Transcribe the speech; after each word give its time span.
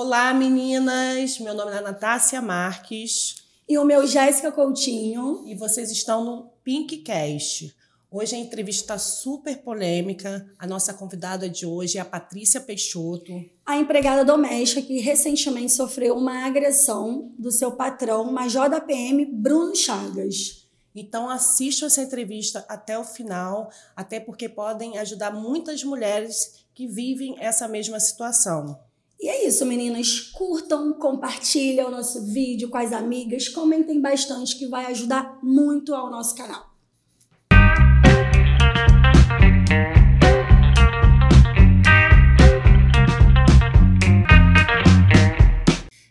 Olá, 0.00 0.32
meninas! 0.32 1.40
Meu 1.40 1.52
nome 1.52 1.72
é 1.72 1.80
Natácia 1.80 2.40
Marques. 2.40 3.42
E 3.68 3.76
o 3.78 3.84
meu 3.84 4.06
Jéssica 4.06 4.52
Coutinho. 4.52 5.42
E 5.44 5.56
vocês 5.56 5.90
estão 5.90 6.24
no 6.24 6.52
Pinkcast. 6.62 7.74
Hoje 8.08 8.36
a 8.36 8.38
entrevista 8.38 8.82
está 8.94 8.96
super 8.96 9.58
polêmica. 9.58 10.48
A 10.56 10.68
nossa 10.68 10.94
convidada 10.94 11.50
de 11.50 11.66
hoje 11.66 11.98
é 11.98 12.00
a 12.00 12.04
Patrícia 12.04 12.60
Peixoto. 12.60 13.32
A 13.66 13.76
empregada 13.76 14.24
doméstica 14.24 14.82
que 14.82 15.00
recentemente 15.00 15.72
sofreu 15.72 16.16
uma 16.16 16.46
agressão 16.46 17.32
do 17.36 17.50
seu 17.50 17.72
patrão, 17.72 18.30
Major 18.30 18.70
da 18.70 18.80
PM, 18.80 19.26
Bruno 19.26 19.74
Chagas. 19.74 20.68
Então 20.94 21.28
assistam 21.28 21.86
essa 21.86 22.02
entrevista 22.02 22.64
até 22.68 22.96
o 22.96 23.02
final, 23.02 23.68
até 23.96 24.20
porque 24.20 24.48
podem 24.48 24.96
ajudar 24.96 25.32
muitas 25.32 25.82
mulheres 25.82 26.64
que 26.72 26.86
vivem 26.86 27.34
essa 27.40 27.66
mesma 27.66 27.98
situação. 27.98 28.78
E 29.20 29.28
é 29.28 29.48
isso, 29.48 29.66
meninas. 29.66 30.20
Curtam, 30.20 30.92
compartilhem 30.92 31.84
o 31.84 31.90
nosso 31.90 32.24
vídeo 32.24 32.68
com 32.68 32.78
as 32.78 32.92
amigas, 32.92 33.48
comentem 33.48 34.00
bastante 34.00 34.56
que 34.56 34.68
vai 34.68 34.86
ajudar 34.86 35.40
muito 35.42 35.92
ao 35.92 36.08
nosso 36.08 36.36
canal. 36.36 36.68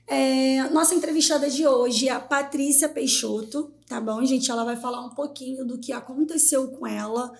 É, 0.05 0.69
nossa 0.71 0.93
entrevistada 0.93 1.49
de 1.49 1.65
hoje 1.65 2.09
é 2.09 2.11
a 2.11 2.19
Patrícia 2.19 2.89
Peixoto, 2.89 3.71
tá 3.87 4.01
bom, 4.01 4.25
gente? 4.25 4.51
Ela 4.51 4.65
vai 4.65 4.75
falar 4.75 5.05
um 5.05 5.11
pouquinho 5.11 5.65
do 5.65 5.77
que 5.77 5.93
aconteceu 5.93 6.67
com 6.71 6.85
ela 6.85 7.31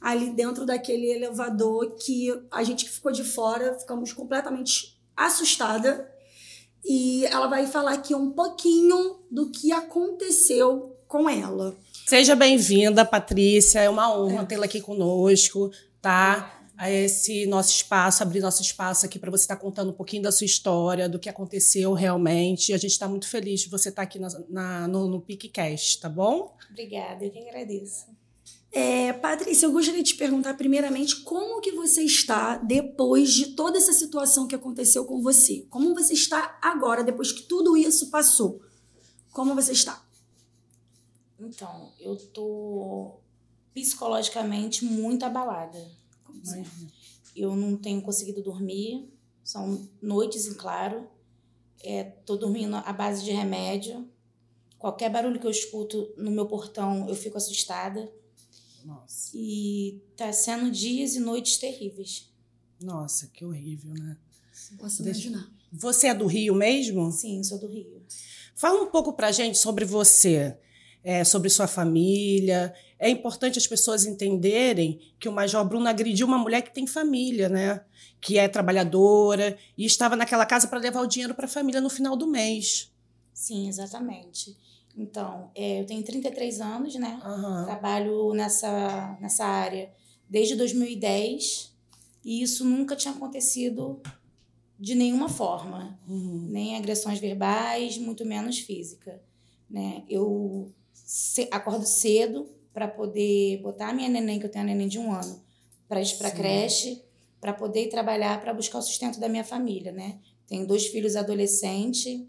ali 0.00 0.30
dentro 0.30 0.66
daquele 0.66 1.06
elevador 1.06 1.94
que 1.94 2.28
a 2.50 2.62
gente 2.62 2.84
que 2.84 2.90
ficou 2.90 3.10
de 3.10 3.24
fora 3.24 3.78
ficamos 3.78 4.12
completamente 4.12 4.93
assustada. 5.16 6.10
E 6.84 7.24
ela 7.26 7.46
vai 7.46 7.66
falar 7.66 7.94
aqui 7.94 8.14
um 8.14 8.30
pouquinho 8.30 9.20
do 9.30 9.50
que 9.50 9.72
aconteceu 9.72 10.96
com 11.08 11.28
ela. 11.28 11.74
Seja 12.06 12.36
bem-vinda, 12.36 13.04
Patrícia. 13.04 13.80
É 13.80 13.88
uma 13.88 14.14
honra 14.14 14.42
é. 14.42 14.44
tê-la 14.44 14.66
aqui 14.66 14.80
conosco, 14.80 15.70
tá? 16.02 16.60
A 16.76 16.90
esse 16.90 17.46
nosso 17.46 17.70
espaço, 17.70 18.22
abrir 18.22 18.40
nosso 18.40 18.60
espaço 18.60 19.06
aqui 19.06 19.18
para 19.18 19.30
você 19.30 19.44
estar 19.44 19.56
tá 19.56 19.62
contando 19.62 19.90
um 19.90 19.94
pouquinho 19.94 20.22
da 20.22 20.32
sua 20.32 20.44
história, 20.44 21.08
do 21.08 21.18
que 21.18 21.28
aconteceu 21.28 21.94
realmente. 21.94 22.74
A 22.74 22.76
gente 22.76 22.90
está 22.90 23.08
muito 23.08 23.28
feliz 23.28 23.60
de 23.60 23.70
você 23.70 23.88
estar 23.88 24.02
tá 24.02 24.06
aqui 24.06 24.18
na, 24.18 24.28
na, 24.50 24.88
no, 24.88 25.08
no 25.08 25.20
PicCast, 25.20 26.00
tá 26.00 26.08
bom? 26.08 26.54
Obrigada, 26.70 27.24
eu 27.24 27.30
que 27.30 27.38
agradeço. 27.38 28.06
É, 28.76 29.12
Patrícia, 29.12 29.66
eu 29.66 29.72
gostaria 29.72 30.02
de 30.02 30.10
te 30.10 30.18
perguntar 30.18 30.54
primeiramente 30.54 31.20
como 31.20 31.60
que 31.60 31.70
você 31.70 32.02
está 32.02 32.56
depois 32.56 33.32
de 33.32 33.54
toda 33.54 33.78
essa 33.78 33.92
situação 33.92 34.48
que 34.48 34.54
aconteceu 34.56 35.04
com 35.04 35.22
você. 35.22 35.64
Como 35.70 35.94
você 35.94 36.12
está 36.12 36.58
agora, 36.60 37.04
depois 37.04 37.30
que 37.30 37.44
tudo 37.44 37.76
isso 37.76 38.10
passou? 38.10 38.60
Como 39.32 39.54
você 39.54 39.70
está? 39.70 40.04
Então, 41.38 41.92
eu 42.00 42.16
tô 42.16 43.20
psicologicamente 43.72 44.84
muito 44.84 45.24
abalada. 45.24 45.78
Eu 47.36 47.54
não 47.54 47.76
tenho 47.76 48.02
conseguido 48.02 48.42
dormir, 48.42 49.08
são 49.44 49.88
noites 50.02 50.48
em 50.48 50.54
claro. 50.54 51.06
É, 51.80 52.02
tô 52.02 52.36
dormindo 52.36 52.74
à 52.74 52.92
base 52.92 53.22
de 53.22 53.30
remédio. 53.30 54.08
Qualquer 54.80 55.10
barulho 55.10 55.38
que 55.38 55.46
eu 55.46 55.50
escuto 55.52 56.12
no 56.16 56.32
meu 56.32 56.46
portão, 56.46 57.08
eu 57.08 57.14
fico 57.14 57.36
assustada. 57.36 58.12
Nossa. 58.84 59.30
E 59.34 60.02
tá 60.16 60.32
sendo 60.32 60.70
dias 60.70 61.14
e 61.14 61.20
noites 61.20 61.56
terríveis. 61.56 62.30
Nossa, 62.80 63.28
que 63.28 63.44
horrível, 63.44 63.94
né? 63.94 64.16
Posso 64.78 65.02
Deixa... 65.02 65.28
imaginar. 65.28 65.50
Você 65.72 66.06
é 66.08 66.14
do 66.14 66.26
Rio 66.26 66.54
mesmo? 66.54 67.10
Sim, 67.10 67.42
sou 67.42 67.58
do 67.58 67.66
Rio. 67.66 68.04
Fala 68.54 68.82
um 68.82 68.86
pouco 68.86 69.12
pra 69.12 69.32
gente 69.32 69.58
sobre 69.58 69.84
você, 69.84 70.56
é, 71.02 71.24
sobre 71.24 71.50
sua 71.50 71.66
família. 71.66 72.72
É 72.98 73.08
importante 73.08 73.58
as 73.58 73.66
pessoas 73.66 74.04
entenderem 74.04 75.00
que 75.18 75.28
o 75.28 75.32
Major 75.32 75.66
Bruno 75.66 75.88
agrediu 75.88 76.26
uma 76.26 76.38
mulher 76.38 76.62
que 76.62 76.72
tem 76.72 76.86
família, 76.86 77.48
né? 77.48 77.84
Que 78.20 78.38
é 78.38 78.46
trabalhadora 78.46 79.58
e 79.76 79.84
estava 79.84 80.14
naquela 80.14 80.46
casa 80.46 80.68
para 80.68 80.78
levar 80.78 81.00
o 81.00 81.06
dinheiro 81.06 81.34
para 81.34 81.46
a 81.46 81.48
família 81.48 81.80
no 81.80 81.90
final 81.90 82.16
do 82.16 82.26
mês. 82.26 82.92
Sim, 83.32 83.68
exatamente. 83.68 84.56
Então, 84.96 85.50
é, 85.54 85.80
eu 85.80 85.86
tenho 85.86 86.02
33 86.02 86.60
anos, 86.60 86.94
né? 86.94 87.20
Uhum. 87.24 87.64
Trabalho 87.64 88.32
nessa, 88.32 89.18
nessa 89.20 89.44
área 89.44 89.92
desde 90.28 90.54
2010 90.56 91.74
e 92.24 92.42
isso 92.42 92.64
nunca 92.64 92.96
tinha 92.96 93.12
acontecido 93.12 94.00
de 94.78 94.94
nenhuma 94.94 95.28
forma. 95.28 95.98
Uhum. 96.08 96.46
Nem 96.48 96.76
agressões 96.76 97.18
verbais, 97.18 97.98
muito 97.98 98.24
menos 98.24 98.58
física. 98.58 99.20
Né? 99.68 100.04
Eu 100.08 100.72
se, 100.92 101.48
acordo 101.50 101.84
cedo 101.84 102.48
para 102.72 102.88
poder 102.88 103.60
botar 103.62 103.90
a 103.90 103.92
minha 103.92 104.08
neném, 104.08 104.38
que 104.38 104.46
eu 104.46 104.50
tenho 104.50 104.64
a 104.64 104.66
neném 104.66 104.88
de 104.88 104.98
um 104.98 105.12
ano, 105.12 105.42
para 105.88 106.00
ir 106.00 106.16
para 106.16 106.30
creche, 106.30 107.02
para 107.40 107.52
poder 107.52 107.88
trabalhar, 107.88 108.40
para 108.40 108.54
buscar 108.54 108.78
o 108.78 108.82
sustento 108.82 109.20
da 109.20 109.28
minha 109.28 109.44
família, 109.44 109.92
né? 109.92 110.18
Tenho 110.46 110.66
dois 110.66 110.86
filhos 110.86 111.14
adolescentes 111.14 112.22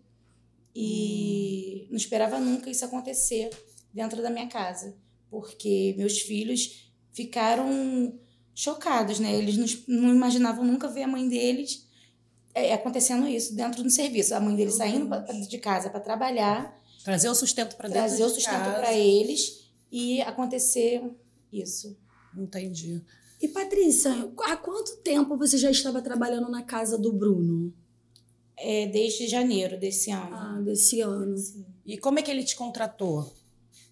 e 0.76 1.86
hum. 1.86 1.88
não 1.92 1.98
esperava 1.98 2.40
nunca 2.40 2.70
isso 2.70 2.84
acontecer 2.84 3.50
dentro 3.94 4.22
da 4.22 4.30
minha 4.30 4.48
casa, 4.48 4.96
porque 5.30 5.96
meus 5.98 6.20
filhos 6.20 6.92
ficaram 7.14 8.20
chocados, 8.54 9.20
né? 9.20 9.34
Eles 9.34 9.86
não, 9.88 10.10
imaginavam 10.10 10.66
nunca 10.66 10.88
ver 10.88 11.04
a 11.04 11.08
mãe 11.08 11.28
deles 11.28 11.88
é, 12.54 12.74
acontecendo 12.74 13.28
isso 13.28 13.56
dentro 13.56 13.82
do 13.82 13.90
serviço. 13.90 14.36
A 14.36 14.40
mãe 14.40 14.56
deles 14.56 14.76
saindo 14.76 15.10
de 15.48 15.58
casa 15.58 15.90
para 15.90 16.00
trabalhar. 16.00 16.78
Trazer 17.04 17.30
o 17.30 17.36
sustento 17.36 17.76
para 17.76 17.88
dentro 17.88 18.02
Trazer 18.02 18.24
o 18.24 18.30
sustento 18.30 18.76
para 18.76 18.94
eles 18.94 19.70
e 19.92 20.22
acontecer 20.22 21.04
isso. 21.52 21.98
Entendi. 22.36 23.02
E 23.42 23.48
Patrícia, 23.48 24.12
há 24.46 24.58
quanto 24.58 24.98
tempo 24.98 25.38
você 25.38 25.58
já 25.58 25.70
estava 25.70 26.02
trabalhando 26.02 26.50
na 26.50 26.64
casa 26.64 26.98
do 26.98 27.14
Bruno? 27.14 27.74
É, 28.58 28.88
desde 28.88 29.28
janeiro 29.28 29.78
desse 29.78 30.12
ano. 30.12 30.36
Ah, 30.36 30.62
desse 30.64 31.02
ano. 31.02 31.38
Sim. 31.38 31.66
E 31.86 31.98
como 31.98 32.20
é 32.20 32.22
que 32.22 32.32
ele 32.32 32.44
te 32.44 32.56
contratou? 32.56 33.34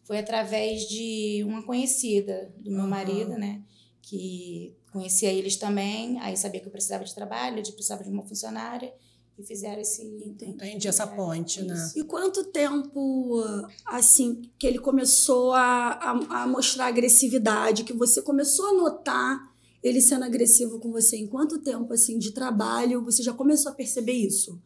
Foi 0.03 0.18
através 0.18 0.88
de 0.88 1.44
uma 1.46 1.63
conhecida 1.63 2.53
do 2.57 2.72
meu 2.72 2.81
uhum. 2.81 2.90
marido, 2.90 3.31
né? 3.31 3.62
Que 4.01 4.75
conhecia 4.91 5.31
eles 5.31 5.56
também, 5.56 6.19
aí 6.19 6.35
sabia 6.38 6.59
que 6.59 6.68
eu 6.68 6.72
precisava 6.72 7.03
de 7.03 7.16
trabalho, 7.16 7.59
eu 7.59 7.74
precisava 7.74 8.03
de 8.03 8.09
uma 8.09 8.24
funcionária 8.24 8.94
e 9.38 9.44
fizeram 9.44 9.81
esse. 9.81 10.03
Entendi 10.41 10.88
essa 10.88 11.07
ponte, 11.07 11.63
né? 11.63 11.91
E 11.95 12.03
quanto 12.03 12.45
tempo, 12.45 13.44
assim, 13.85 14.41
que 14.57 14.68
ele 14.68 14.80
começou 14.80 15.53
a, 15.53 15.94
a, 15.94 16.44
a 16.44 16.47
mostrar 16.47 16.88
agressividade, 16.88 17.84
que 17.84 17.94
você 17.94 18.22
começou 18.22 18.68
a 18.68 18.74
notar 18.74 19.52
ele 19.83 20.01
sendo 20.01 20.23
agressivo 20.23 20.79
com 20.79 20.91
você? 20.91 21.17
Em 21.17 21.27
quanto 21.27 21.59
tempo 21.59 21.91
assim 21.94 22.17
de 22.17 22.31
trabalho 22.31 23.03
você 23.03 23.21
já 23.21 23.33
começou 23.33 23.71
a 23.71 23.75
perceber 23.75 24.13
isso? 24.13 24.61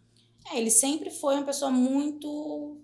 É, 0.51 0.57
ele 0.59 0.69
sempre 0.69 1.09
foi 1.09 1.35
uma 1.35 1.43
pessoa 1.43 1.71
muito, 1.71 2.77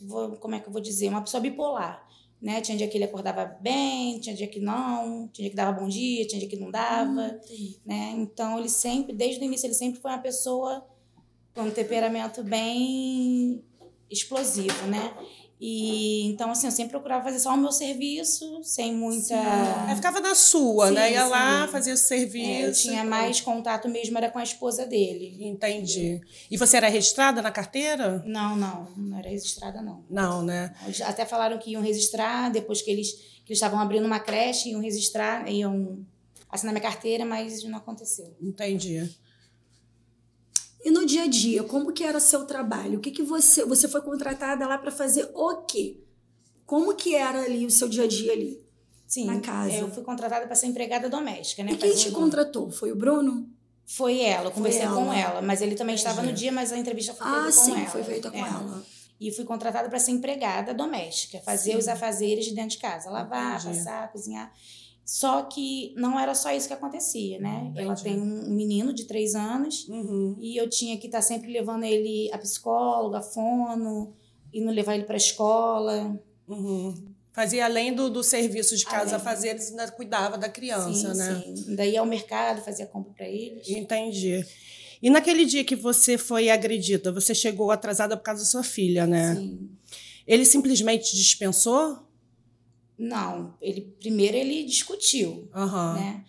vou, 0.00 0.36
como 0.36 0.54
é 0.54 0.60
que 0.60 0.68
eu 0.68 0.72
vou 0.72 0.82
dizer, 0.82 1.08
uma 1.08 1.22
pessoa 1.22 1.40
bipolar. 1.40 2.06
Né? 2.40 2.60
Tinha 2.60 2.76
dia 2.76 2.88
que 2.88 2.96
ele 2.96 3.04
acordava 3.04 3.44
bem, 3.44 4.18
tinha 4.18 4.34
dia 4.34 4.48
que 4.48 4.58
não, 4.58 5.28
tinha 5.28 5.44
dia 5.44 5.50
que 5.50 5.56
dava 5.56 5.80
bom 5.80 5.88
dia, 5.88 6.26
tinha 6.26 6.40
dia 6.40 6.48
que 6.48 6.56
não 6.56 6.72
dava, 6.72 7.40
hum, 7.50 7.74
né? 7.86 8.14
Então 8.16 8.58
ele 8.58 8.68
sempre, 8.68 9.14
desde 9.14 9.40
o 9.40 9.44
início, 9.44 9.66
ele 9.66 9.74
sempre 9.74 10.00
foi 10.00 10.10
uma 10.10 10.18
pessoa 10.18 10.84
com 11.54 11.62
um 11.62 11.70
temperamento 11.70 12.42
bem 12.42 13.62
explosivo, 14.10 14.86
né? 14.88 15.14
E 15.64 16.26
então, 16.26 16.50
assim, 16.50 16.66
eu 16.66 16.72
sempre 16.72 16.90
procurava 16.90 17.22
fazer 17.22 17.38
só 17.38 17.54
o 17.54 17.56
meu 17.56 17.70
serviço, 17.70 18.64
sem 18.64 18.92
muita. 18.92 19.32
É, 19.88 19.94
ficava 19.94 20.18
na 20.18 20.34
sua, 20.34 20.88
sim, 20.88 20.94
né? 20.94 21.12
Ia 21.12 21.22
sim. 21.22 21.30
lá, 21.30 21.68
fazia 21.68 21.94
o 21.94 21.96
serviço. 21.96 22.50
É, 22.50 22.66
eu 22.66 22.72
tinha 22.72 23.04
mais 23.04 23.40
contato 23.40 23.88
mesmo, 23.88 24.18
era 24.18 24.28
com 24.28 24.40
a 24.40 24.42
esposa 24.42 24.84
dele. 24.84 25.38
Entendi. 25.40 26.20
E 26.50 26.56
você 26.56 26.78
era 26.78 26.88
registrada 26.88 27.40
na 27.40 27.52
carteira? 27.52 28.24
Não, 28.26 28.56
não, 28.56 28.88
não 28.96 29.16
era 29.16 29.28
registrada, 29.28 29.80
não. 29.80 30.04
Não, 30.10 30.42
né? 30.42 30.74
Até 31.04 31.24
falaram 31.24 31.56
que 31.58 31.70
iam 31.70 31.82
registrar, 31.82 32.50
depois 32.50 32.82
que 32.82 32.90
eles, 32.90 33.12
que 33.12 33.52
eles 33.52 33.58
estavam 33.58 33.78
abrindo 33.78 34.04
uma 34.04 34.18
creche, 34.18 34.70
iam 34.70 34.80
registrar, 34.80 35.48
iam 35.48 36.04
assinar 36.50 36.72
minha 36.72 36.82
carteira, 36.82 37.24
mas 37.24 37.62
não 37.62 37.78
aconteceu. 37.78 38.36
Entendi. 38.42 39.08
E 40.84 40.90
no 40.90 41.06
dia 41.06 41.22
a 41.24 41.26
dia, 41.26 41.62
como 41.62 41.92
que 41.92 42.02
era 42.02 42.18
seu 42.18 42.44
trabalho? 42.44 42.98
O 42.98 43.00
que 43.00 43.10
que 43.10 43.22
você 43.22 43.64
você 43.64 43.86
foi 43.88 44.00
contratada 44.00 44.66
lá 44.66 44.76
para 44.78 44.90
fazer 44.90 45.30
o 45.34 45.56
quê? 45.62 46.00
Como 46.66 46.94
que 46.94 47.14
era 47.14 47.42
ali 47.42 47.64
o 47.66 47.70
seu 47.70 47.88
dia 47.88 48.04
a 48.04 48.08
dia 48.08 48.32
ali? 48.32 48.60
Sim, 49.06 49.26
na 49.26 49.40
casa. 49.40 49.74
eu 49.74 49.90
fui 49.90 50.02
contratada 50.02 50.46
para 50.46 50.56
ser 50.56 50.66
empregada 50.66 51.08
doméstica, 51.08 51.62
né? 51.62 51.72
E 51.72 51.76
quem 51.76 51.94
te 51.94 52.10
contratou? 52.10 52.70
Foi 52.70 52.90
o 52.90 52.96
Bruno? 52.96 53.46
Foi 53.84 54.20
ela, 54.20 54.46
eu 54.46 54.50
conversei 54.50 54.82
ela. 54.82 54.96
com 54.96 55.12
ela, 55.12 55.42
mas 55.42 55.60
ele 55.60 55.74
também 55.74 55.94
estava 55.94 56.22
no 56.22 56.32
dia, 56.32 56.50
mas 56.50 56.72
a 56.72 56.78
entrevista 56.78 57.12
foi 57.12 57.26
feita 57.26 57.40
ah, 57.40 57.44
com 57.44 57.52
sim, 57.52 57.76
ela. 57.76 57.86
foi 57.90 58.02
feita 58.04 58.30
com 58.30 58.38
É. 58.38 58.40
ela. 58.40 58.82
E 59.20 59.30
fui 59.30 59.44
contratada 59.44 59.88
para 59.88 59.98
ser 59.98 60.12
empregada 60.12 60.72
doméstica, 60.72 61.40
fazer 61.40 61.72
Sim. 61.72 61.76
os 61.78 61.88
afazeres 61.88 62.46
de 62.46 62.54
dentro 62.54 62.70
de 62.70 62.78
casa, 62.78 63.10
lavar, 63.10 63.60
Entendi. 63.60 63.78
passar, 63.78 64.10
cozinhar. 64.10 64.52
Só 65.12 65.42
que 65.42 65.92
não 65.94 66.18
era 66.18 66.34
só 66.34 66.50
isso 66.56 66.66
que 66.66 66.72
acontecia, 66.72 67.38
né? 67.38 67.64
Entendi. 67.66 67.80
Ela 67.82 67.94
tem 67.96 68.18
um 68.18 68.48
menino 68.48 68.94
de 68.94 69.04
três 69.04 69.34
anos 69.34 69.86
Uhum. 69.86 70.38
e 70.40 70.56
eu 70.56 70.70
tinha 70.70 70.96
que 70.96 71.04
estar 71.04 71.20
sempre 71.20 71.52
levando 71.52 71.84
ele 71.84 72.30
a 72.32 72.38
psicóloga, 72.38 73.18
a 73.18 73.22
fono, 73.22 74.14
indo 74.54 74.70
levar 74.70 74.94
ele 74.94 75.04
para 75.04 75.16
a 75.16 75.18
escola. 75.18 76.18
Uhum. 76.48 76.94
Fazia 77.30 77.66
além 77.66 77.92
do, 77.94 78.08
do 78.08 78.22
serviço 78.22 78.74
de 78.74 78.86
casa 78.86 79.16
Além. 79.16 79.24
fazer, 79.24 79.48
eles 79.50 79.68
ainda 79.68 79.90
cuidava 79.90 80.38
da 80.38 80.48
criança, 80.48 81.12
sim, 81.12 81.18
né? 81.18 81.42
sim. 81.56 81.76
Daí 81.76 81.92
ia 81.92 82.00
ao 82.00 82.06
mercado, 82.06 82.62
fazia 82.64 82.86
compra 82.86 83.12
para 83.12 83.28
eles. 83.28 83.68
Entendi. 83.68 84.42
E 85.02 85.10
naquele 85.10 85.44
dia 85.44 85.62
que 85.62 85.76
você 85.76 86.16
foi 86.16 86.48
agredida, 86.48 87.12
você 87.12 87.34
chegou 87.34 87.70
atrasada 87.70 88.16
por 88.16 88.22
causa 88.22 88.40
da 88.44 88.48
sua 88.48 88.62
filha, 88.62 89.06
né? 89.06 89.34
Sim. 89.34 89.68
Ele 90.26 90.46
simplesmente 90.46 91.14
dispensou? 91.14 91.98
Não, 93.02 93.54
ele 93.60 93.80
primeiro 93.98 94.36
ele 94.36 94.64
discutiu, 94.64 95.48
Aham. 95.54 95.94
né? 95.94 96.24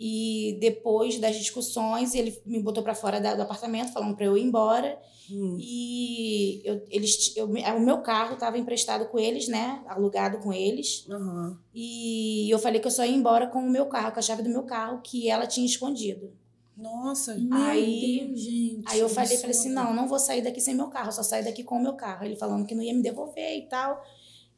E 0.00 0.56
depois 0.60 1.18
das 1.18 1.36
discussões, 1.36 2.14
ele 2.14 2.40
me 2.46 2.62
botou 2.62 2.84
para 2.84 2.94
fora 2.94 3.20
da- 3.20 3.34
do 3.34 3.42
apartamento, 3.42 3.92
falando 3.92 4.14
para 4.14 4.26
eu 4.26 4.36
ir 4.38 4.42
embora. 4.44 4.96
Hum. 5.30 5.56
E 5.60 6.60
eu, 6.64 6.84
eles, 6.88 7.34
eu, 7.36 7.46
o 7.46 7.80
meu 7.80 7.98
carro 8.02 8.34
estava 8.34 8.56
emprestado 8.58 9.06
com 9.08 9.18
eles, 9.18 9.48
né? 9.48 9.82
Alugado 9.88 10.38
com 10.38 10.52
eles. 10.52 11.04
Aham. 11.10 11.58
E 11.74 12.48
eu 12.48 12.58
falei 12.60 12.80
que 12.80 12.86
eu 12.86 12.90
só 12.92 13.04
ia 13.04 13.10
embora 13.16 13.48
com 13.48 13.58
o 13.58 13.70
meu 13.70 13.86
carro, 13.86 14.12
com 14.12 14.18
a 14.20 14.22
chave 14.22 14.42
do 14.42 14.48
meu 14.50 14.62
carro, 14.62 15.00
que 15.02 15.28
ela 15.28 15.46
tinha 15.48 15.66
escondido. 15.66 16.30
Nossa. 16.76 17.34
Meu 17.36 17.58
Aí- 17.60 18.24
Deus, 18.28 18.40
gente. 18.40 18.82
Aí 18.86 19.00
eu 19.00 19.08
falei, 19.08 19.36
falei 19.36 19.50
assim, 19.50 19.70
não, 19.70 19.92
não 19.92 20.06
vou 20.06 20.18
sair 20.20 20.42
daqui 20.42 20.60
sem 20.60 20.76
meu 20.76 20.86
carro, 20.88 21.10
só 21.10 21.24
saio 21.24 21.44
daqui 21.44 21.64
com 21.64 21.74
o 21.76 21.82
meu 21.82 21.94
carro. 21.94 22.24
Ele 22.24 22.36
falando 22.36 22.64
que 22.64 22.74
não 22.74 22.82
ia 22.84 22.94
me 22.94 23.02
devolver 23.02 23.56
e 23.58 23.62
tal. 23.68 24.00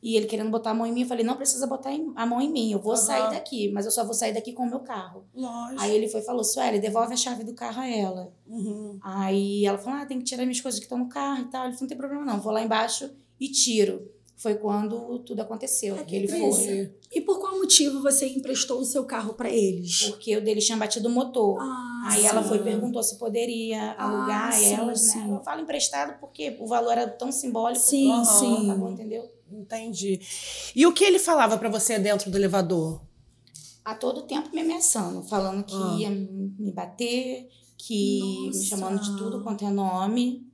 E 0.02 0.16
ele 0.16 0.26
querendo 0.26 0.50
botar 0.50 0.70
a 0.70 0.74
mão 0.74 0.86
em 0.86 0.92
mim, 0.92 1.02
eu 1.02 1.06
falei, 1.06 1.24
não 1.24 1.36
precisa 1.36 1.66
botar 1.66 1.90
a 2.16 2.26
mão 2.26 2.40
em 2.40 2.50
mim, 2.50 2.72
eu 2.72 2.78
vou 2.78 2.92
Aham. 2.94 3.02
sair 3.02 3.30
daqui, 3.30 3.70
mas 3.70 3.84
eu 3.84 3.90
só 3.90 4.04
vou 4.04 4.14
sair 4.14 4.32
daqui 4.32 4.52
com 4.52 4.62
o 4.62 4.68
meu 4.70 4.80
carro. 4.80 5.24
Lógico. 5.34 5.80
Aí 5.80 5.94
ele 5.94 6.08
foi 6.08 6.20
e 6.20 6.24
falou, 6.24 6.42
Sueli, 6.42 6.78
devolve 6.78 7.12
a 7.12 7.16
chave 7.16 7.44
do 7.44 7.52
carro 7.54 7.80
a 7.82 7.88
ela. 7.88 8.32
Uhum. 8.46 8.98
Aí 9.02 9.66
ela 9.66 9.76
falou, 9.76 10.00
ah, 10.00 10.06
tem 10.06 10.18
que 10.18 10.24
tirar 10.24 10.44
minhas 10.44 10.60
coisas 10.60 10.80
que 10.80 10.86
estão 10.86 10.98
no 10.98 11.08
carro 11.08 11.42
e 11.42 11.50
tal. 11.50 11.64
Ele 11.64 11.72
falou, 11.74 11.82
não 11.82 11.88
tem 11.88 11.98
problema 11.98 12.24
não, 12.24 12.40
vou 12.40 12.52
lá 12.52 12.62
embaixo 12.62 13.10
e 13.38 13.48
tiro. 13.48 14.10
Foi 14.36 14.54
quando 14.54 15.18
tudo 15.18 15.40
aconteceu, 15.42 15.96
É 15.96 16.02
que 16.02 16.16
ele 16.16 16.26
foi. 16.26 16.94
E 17.12 17.20
por 17.20 17.38
qual 17.38 17.58
motivo 17.58 18.00
você 18.00 18.26
emprestou 18.26 18.80
o 18.80 18.84
seu 18.86 19.04
carro 19.04 19.34
para 19.34 19.50
eles? 19.50 20.04
Porque 20.04 20.34
o 20.34 20.42
dele 20.42 20.60
tinha 20.60 20.78
batido 20.78 21.08
o 21.08 21.10
motor. 21.10 21.58
Ah, 21.60 22.08
Aí 22.12 22.24
ela 22.24 22.42
sim. 22.42 22.48
foi 22.48 22.56
e 22.56 22.62
perguntou 22.62 23.02
se 23.02 23.18
poderia 23.18 23.92
alugar 23.98 24.48
Ah, 24.48 24.52
sim, 24.52 24.72
elas, 24.72 25.02
né? 25.02 25.12
sim. 25.12 25.30
Eu 25.34 25.40
falo 25.42 25.60
emprestado 25.60 26.18
porque 26.20 26.56
o 26.58 26.66
valor 26.66 26.92
era 26.92 27.06
tão 27.06 27.30
simbólico. 27.30 27.84
Sim, 27.84 28.24
sim. 28.24 28.68
Tá 28.68 28.74
bom, 28.76 28.90
entendeu? 28.92 29.30
Entendi. 29.52 30.20
E 30.74 30.86
o 30.86 30.92
que 30.92 31.04
ele 31.04 31.18
falava 31.18 31.58
pra 31.58 31.68
você 31.68 31.98
dentro 31.98 32.30
do 32.30 32.36
elevador? 32.36 33.00
A 33.84 33.94
todo 33.94 34.22
tempo 34.22 34.50
me 34.54 34.60
ameaçando, 34.60 35.22
falando 35.22 35.64
que 35.64 35.74
Ah. 35.74 35.96
ia 35.98 36.10
me 36.10 36.70
bater, 36.72 37.48
que 37.78 38.18
Nossa. 38.46 38.58
me 38.58 38.64
chamando 38.66 39.00
de 39.02 39.16
tudo 39.16 39.42
quanto 39.42 39.64
é 39.64 39.70
nome. 39.70 40.46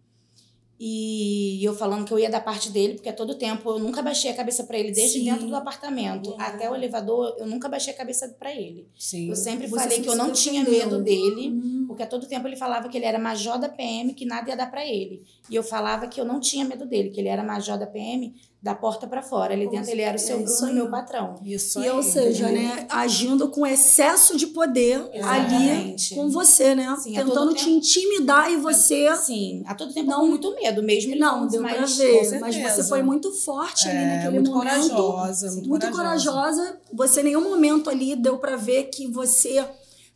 E 0.79 1.59
eu 1.65 1.75
falando 1.75 2.05
que 2.05 2.13
eu 2.13 2.19
ia 2.19 2.29
da 2.29 2.39
parte 2.39 2.69
dele, 2.71 2.95
porque 2.97 3.09
a 3.09 3.13
todo 3.13 3.35
tempo 3.37 3.71
eu 3.71 3.79
nunca 3.79 4.03
baixei 4.03 4.31
a 4.31 4.35
cabeça 4.35 4.63
pra 4.65 4.79
ele, 4.79 4.93
desde 4.93 5.21
Sim. 5.21 5.25
dentro 5.25 5.47
do 5.49 5.57
apartamento 5.57 6.31
Uhum. 6.33 6.37
até 6.39 6.71
o 6.71 6.75
elevador, 6.75 7.35
eu 7.39 7.47
nunca 7.47 7.67
baixei 7.67 7.95
a 7.95 7.97
cabeça 7.97 8.29
pra 8.39 8.55
ele. 8.55 8.87
Sim. 8.99 9.31
Eu 9.31 9.37
sempre 9.37 9.67
Você 9.69 9.75
falei 9.83 10.01
que 10.03 10.09
eu 10.09 10.15
não 10.17 10.33
tinha 10.33 10.63
medo 10.65 11.03
dele. 11.03 11.49
Hum. 11.49 11.85
Porque 11.89 12.03
a 12.03 12.07
todo 12.07 12.27
tempo 12.27 12.47
ele 12.47 12.57
falava 12.57 12.91
que 12.91 12.97
ele 12.99 13.07
era 13.07 13.19
major 13.19 13.59
da 13.59 13.71
PM, 13.71 14.13
que 14.13 14.27
nada 14.27 14.51
ia 14.51 14.57
dar 14.57 14.71
pra 14.71 14.85
ele. 14.87 15.23
E 15.49 15.55
eu 15.55 15.63
falava 15.63 16.09
que 16.09 16.21
eu 16.21 16.27
não 16.27 16.41
tinha 16.41 16.63
medo 16.63 16.85
dele, 16.85 17.09
que 17.09 17.21
ele 17.21 17.29
era 17.29 17.43
major 17.43 17.79
da 17.79 17.87
PM 17.87 18.35
da 18.63 18.75
porta 18.75 19.07
pra 19.07 19.23
fora. 19.23 19.53
Ali 19.55 19.69
dentro 19.69 19.91
ele 19.93 20.03
era 20.03 20.17
o 20.17 20.19
seu 20.19 20.39
é 20.39 20.43
isso 20.43 20.59
Bruno, 20.63 20.75
meu 20.75 20.91
patrão. 20.91 21.35
Isso 21.45 21.79
E, 21.79 21.85
aí. 21.85 21.91
ou 21.91 22.03
seja, 22.03 22.49
né, 22.51 22.87
agindo 22.91 23.49
com 23.49 23.65
excesso 23.67 24.37
de 24.37 24.49
poder 24.49 24.97
ali 24.97 25.19
Exatamente. 25.19 26.15
com 26.17 26.29
você, 26.29 26.75
né? 26.75 26.97
Sim, 26.99 27.17
a 27.17 27.25
Tentando 27.25 27.55
te 27.55 27.65
tempo. 27.65 27.77
intimidar 27.77 28.51
e 28.51 28.57
você. 28.57 29.15
Sim, 29.17 29.63
a 29.67 29.75
todo 29.75 29.93
tempo 29.95 30.11
Não- 30.11 30.21
com 30.21 30.27
muito 30.29 30.53
medo, 30.55 30.83
mesmo 30.83 31.15
Não, 31.17 31.31
falando, 31.31 31.51
deu 31.51 31.63
pra 31.63 31.81
mas 31.81 31.97
ver. 31.97 32.31
com 32.31 32.41
Mas 32.41 32.57
você 32.57 32.83
foi 32.85 33.03
muito 33.03 33.31
forte 33.33 33.89
ali 33.89 33.99
É, 33.99 34.17
naquele 34.17 34.31
muito 34.35 34.51
momento. 34.51 34.89
corajosa, 34.89 35.51
muito, 35.53 35.69
muito 35.69 35.91
corajosa. 35.93 36.81
Você, 36.93 37.21
em 37.21 37.25
nenhum 37.25 37.43
momento 37.49 37.89
ali, 37.89 38.17
deu 38.17 38.39
pra 38.39 38.57
ver 38.57 38.85
que 38.85 39.07
você 39.07 39.65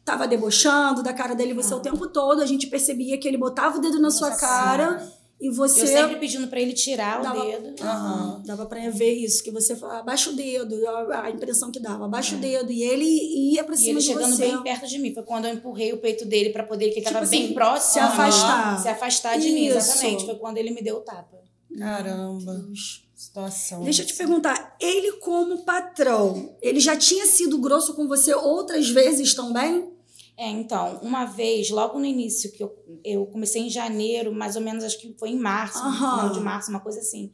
tava 0.05 0.27
debochando 0.27 1.03
da 1.05 1.13
cara 1.13 1.35
dele 1.35 1.55
você 1.55 1.71
Não. 1.71 1.79
o 1.79 1.83
tempo 1.83 2.09
todo. 2.09 2.41
A 2.43 2.47
gente 2.47 2.67
percebia 2.67 3.17
que 3.19 3.29
ele 3.29 3.37
botava 3.37 3.79
o 3.79 3.81
dedo 3.81 4.01
na 4.01 4.11
sua 4.11 4.31
Nossa 4.31 4.41
cara 4.41 4.87
Senhora. 4.99 5.13
E 5.41 5.51
você. 5.51 5.83
eu 5.83 5.87
sempre 5.87 6.17
pedindo 6.17 6.47
pra 6.49 6.61
ele 6.61 6.73
tirar 6.73 7.23
Dava- 7.23 7.39
o 7.39 7.51
dedo. 7.51 7.83
Aham. 7.83 8.43
Dava 8.45 8.67
pra 8.67 8.91
ver 8.91 9.13
isso, 9.15 9.43
que 9.43 9.51
você 9.51 9.75
falava, 9.75 10.01
abaixa 10.01 10.31
o 10.31 10.35
dedo, 10.35 10.75
a, 11.13 11.31
impressão 11.31 11.71
que 11.71 11.81
dava, 11.81 12.05
abaixa 12.05 12.37
o 12.37 12.39
dedo. 12.39 12.71
E 12.71 12.83
ele 12.83 13.07
ia 13.55 13.65
pra 13.65 13.75
É. 13.75 13.77
E 13.77 13.81
cima 13.81 13.91
ele 13.93 14.01
de 14.01 14.07
chegando 14.07 14.37
você. 14.37 14.47
bem 14.47 14.63
perto 14.63 14.87
de 14.87 14.99
mim. 14.99 15.15
Foi 15.15 15.23
quando 15.23 15.47
eu 15.47 15.55
empurrei 15.55 15.93
o 15.93 15.99
peito 15.99 16.25
dele 16.27 16.51
pra 16.51 16.63
poder, 16.65 16.91
que 16.91 16.99
ele 16.99 17.05
tava 17.05 17.21
Tipo 17.21 17.31
bem 17.31 17.45
assim, 17.45 17.55
próximo. 17.55 17.93
se 17.93 17.99
afastar. 17.99 18.83
Se 18.83 18.89
afastar 18.89 19.39
de 19.39 19.49
mim, 19.51 19.67
Isso. 19.67 19.79
exatamente. 19.79 20.25
Foi 20.27 20.35
quando 20.37 20.59
ele 20.59 20.71
me 20.73 20.83
deu 20.83 20.97
o 20.97 21.01
tapa. 21.01 21.39
Caramba. 21.79 22.65
Situação. 23.15 23.83
Deixa 23.85 24.03
eu 24.03 24.07
te 24.07 24.15
perguntar, 24.15 24.77
ele 24.81 25.13
como 25.13 25.59
patrão, 25.65 26.57
ele 26.63 26.81
já 26.81 26.97
tinha 26.97 27.27
sido 27.27 27.59
grosso 27.59 27.95
com 27.95 28.09
você 28.09 28.35
outras 28.35 28.89
vezes 28.89 29.35
também? 29.35 29.90
É, 30.41 30.49
então, 30.49 30.99
uma 31.03 31.27
vez, 31.27 31.69
logo 31.69 31.99
no 31.99 32.07
início, 32.07 32.51
que 32.51 32.63
eu, 32.63 32.75
eu 33.05 33.27
comecei 33.27 33.61
em 33.61 33.69
janeiro, 33.69 34.33
mais 34.33 34.57
ou 34.57 34.63
menos, 34.63 34.83
acho 34.83 34.99
que 34.99 35.15
foi 35.19 35.29
em 35.29 35.39
março, 35.39 35.79
no 35.81 35.91
Aham. 35.91 36.17
final 36.17 36.33
de 36.33 36.41
março, 36.41 36.71
uma 36.71 36.81
coisa 36.81 36.99
assim. 36.99 37.31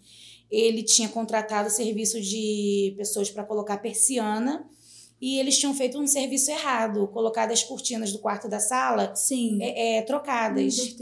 Ele 0.50 0.82
tinha 0.82 1.08
contratado 1.08 1.70
serviço 1.70 2.20
de 2.20 2.94
pessoas 2.97 3.31
para 3.31 3.44
colocar 3.44 3.76
persiana 3.79 4.69
e 5.20 5.38
eles 5.38 5.56
tinham 5.56 5.73
feito 5.73 5.97
um 6.00 6.06
serviço 6.08 6.50
errado, 6.50 7.06
colocado 7.06 7.53
as 7.53 7.62
cortinas 7.62 8.11
do 8.12 8.19
quarto 8.19 8.49
da 8.49 8.58
sala 8.58 9.14
Sim. 9.14 9.62
é, 9.62 9.99
é, 9.99 10.02
trocadas. 10.02 10.97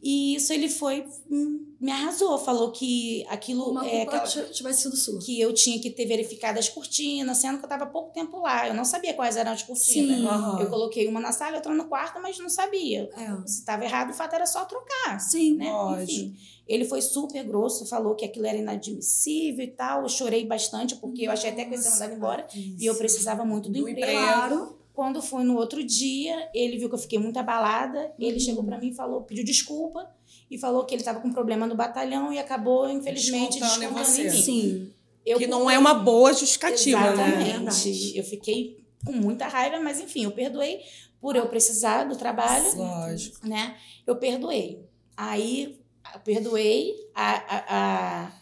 E 0.00 0.36
isso 0.36 0.52
ele 0.52 0.68
foi, 0.68 1.04
hum, 1.28 1.71
me 1.82 1.90
arrasou, 1.90 2.38
falou 2.38 2.70
que 2.70 3.26
aquilo 3.28 3.70
Uma 3.70 3.84
é 3.86 4.04
culpa 4.06 4.18
aquela- 4.18 4.46
tivesse 4.48 4.82
sido 4.82 4.96
sua. 4.96 5.18
que 5.18 5.40
eu 5.40 5.52
tinha 5.52 5.80
que 5.80 5.90
ter 5.90 6.06
verificado 6.06 6.58
as 6.58 6.68
cortinas, 6.68 7.36
sendo 7.38 7.58
que 7.58 7.64
eu 7.64 7.66
estava 7.66 7.84
pouco 7.86 8.12
tempo 8.12 8.38
lá. 8.40 8.68
Eu 8.68 8.74
não 8.74 8.84
sabia 8.84 9.12
quais 9.14 9.36
eram 9.36 9.50
as 9.52 9.62
cortinas. 9.64 10.16
Sim. 10.18 10.26
Aham. 10.26 10.60
Eu 10.60 10.70
coloquei 10.70 11.08
uma 11.08 11.18
na 11.20 11.32
sala 11.32 11.52
e 11.52 11.56
outra 11.56 11.74
no 11.74 11.86
quarto, 11.86 12.20
mas 12.22 12.38
não 12.38 12.48
sabia. 12.48 13.10
É. 13.16 13.26
Se 13.46 13.58
estava 13.60 13.84
errado, 13.84 14.10
o 14.10 14.14
fato 14.14 14.34
era 14.34 14.46
só 14.46 14.64
trocar, 14.64 15.18
Sim. 15.20 15.56
né? 15.56 15.68
Enfim, 16.02 16.36
ele 16.68 16.84
foi 16.84 17.02
super 17.02 17.42
grosso, 17.44 17.84
falou 17.86 18.14
que 18.14 18.24
aquilo 18.24 18.46
era 18.46 18.56
inadmissível 18.58 19.64
e 19.64 19.68
tal. 19.70 20.02
Eu 20.02 20.08
chorei 20.08 20.46
bastante, 20.46 20.94
porque 20.96 21.22
eu 21.26 21.32
achei 21.32 21.50
até 21.50 21.64
que 21.64 21.70
eu 21.70 21.78
ia 21.78 21.82
ser 21.82 21.90
mandada 21.90 22.14
embora. 22.14 22.46
E 22.54 22.86
eu 22.86 22.94
precisava 22.94 23.44
muito 23.44 23.68
do, 23.68 23.80
Do 23.80 23.88
emprego. 23.88 24.10
emprego. 24.12 24.20
Claro. 24.26 24.78
Quando 24.94 25.22
foi 25.22 25.42
no 25.42 25.56
outro 25.56 25.82
dia, 25.82 26.50
ele 26.54 26.76
viu 26.76 26.86
que 26.88 26.94
eu 26.94 26.98
fiquei 26.98 27.18
muito 27.18 27.38
abalada. 27.38 28.12
Ele 28.18 28.34
Uhum. 28.34 28.40
chegou 28.40 28.62
pra 28.62 28.78
mim 28.78 28.88
e 28.90 28.94
falou, 28.94 29.22
pediu 29.22 29.42
desculpa. 29.42 30.06
E 30.52 30.58
falou 30.58 30.84
que 30.84 30.94
ele 30.94 31.00
estava 31.00 31.18
com 31.20 31.32
problema 31.32 31.66
no 31.66 31.74
batalhão 31.74 32.30
e 32.30 32.38
acabou, 32.38 32.86
infelizmente, 32.90 33.58
Descontando 33.58 33.84
em 33.84 33.88
descontando 33.88 34.06
você. 34.06 34.22
em 34.22 34.30
mim. 34.30 34.42
Sim. 34.42 34.92
Eu, 35.24 35.38
Que 35.38 35.46
não 35.46 35.70
é 35.70 35.78
uma 35.78 35.94
boa 35.94 36.30
justificativa, 36.32 37.00
né? 37.00 37.12
Exatamente. 37.12 37.52
Verdade. 37.90 38.18
Eu 38.18 38.24
fiquei 38.24 38.84
com 39.06 39.12
muita 39.12 39.48
raiva, 39.48 39.80
mas 39.80 39.98
enfim, 39.98 40.24
eu 40.24 40.30
perdoei 40.32 40.80
por 41.20 41.36
eu 41.36 41.46
precisar 41.48 42.04
do 42.04 42.16
trabalho, 42.16 42.76
Lógico. 42.76 43.46
né? 43.48 43.76
Eu 44.06 44.16
perdoei. 44.16 44.84
Aí, 45.16 45.78
eu 46.12 46.20
perdoei 46.20 46.94
a, 47.14 47.30
a- 47.32 47.64
a- 47.68 48.32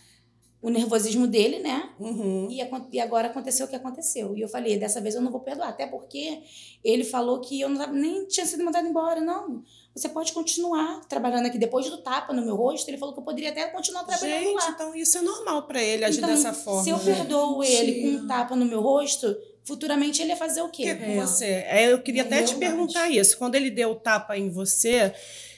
o 0.63 0.69
nervosismo 0.69 1.27
dele, 1.27 1.59
né? 1.61 1.89
Uhum. 1.99 2.49
E, 2.51 2.61
e 2.93 3.01
agora 3.01 3.29
aconteceu 3.29 3.65
o 3.65 3.69
que 3.69 3.77
aconteceu. 3.77 4.37
E 4.37 4.41
eu 4.43 4.49
falei, 4.49 4.79
dessa 4.79 5.01
vez 5.01 5.15
eu 5.15 5.23
não 5.23 5.31
vou 5.31 5.41
perdoar. 5.41 5.69
Até 5.71 5.87
porque 5.87 6.43
ele 6.85 7.03
falou 7.05 7.41
que 7.41 7.61
eu 7.61 7.69
não 7.69 7.79
tava- 7.79 7.93
nem 7.93 8.27
tinha 8.27 8.45
sido 8.45 8.63
mandada 8.63 8.87
embora. 8.87 9.21
Não, 9.23 9.63
você 9.95 10.09
pode 10.09 10.33
continuar 10.33 11.01
trabalhando 11.09 11.47
aqui. 11.47 11.57
Depois 11.59 11.89
do 11.89 11.99
tapa 12.03 12.33
no 12.35 12.43
meu 12.45 12.57
rosto, 12.57 12.89
ele 12.91 12.99
falou 12.99 13.15
que 13.15 13.21
eu 13.21 13.25
poderia 13.25 13.51
até 13.51 13.67
continuar 13.69 14.05
trabalhando 14.05 14.43
Gente, 14.45 14.55
lá. 14.55 14.69
então 14.71 14.95
isso 14.95 15.17
é 15.17 15.23
normal 15.23 15.63
pra 15.67 15.83
ele 15.83 16.05
agir 16.05 16.19
Então, 16.19 16.29
dessa 16.31 16.53
forma. 16.53 16.83
Se 16.85 16.91
eu 16.91 16.99
né? 16.99 17.05
perdoo 17.05 17.65
ele 17.65 18.03
com 18.03 18.09
um 18.19 18.27
tapa 18.27 18.55
no 18.55 18.67
meu 18.67 18.83
rosto, 18.83 19.35
futuramente 19.65 20.21
ele 20.21 20.31
ia 20.33 20.37
fazer 20.37 20.61
o 20.61 20.67
O 20.67 20.71
que 20.71 20.83
quê? 20.83 20.89
é 20.91 20.95
com 20.95 21.15
você? 21.27 21.47
É, 21.47 21.91
eu 21.91 22.03
queria 22.03 22.21
É 22.23 22.27
até 22.27 22.43
te 22.43 22.55
verdade. 22.55 22.59
perguntar 22.61 23.09
isso. 23.09 23.39
Quando 23.39 23.55
ele 23.55 23.71
deu 23.71 23.93
o 23.93 23.95
tapa 23.95 24.37
em 24.37 24.51
você, 24.51 25.11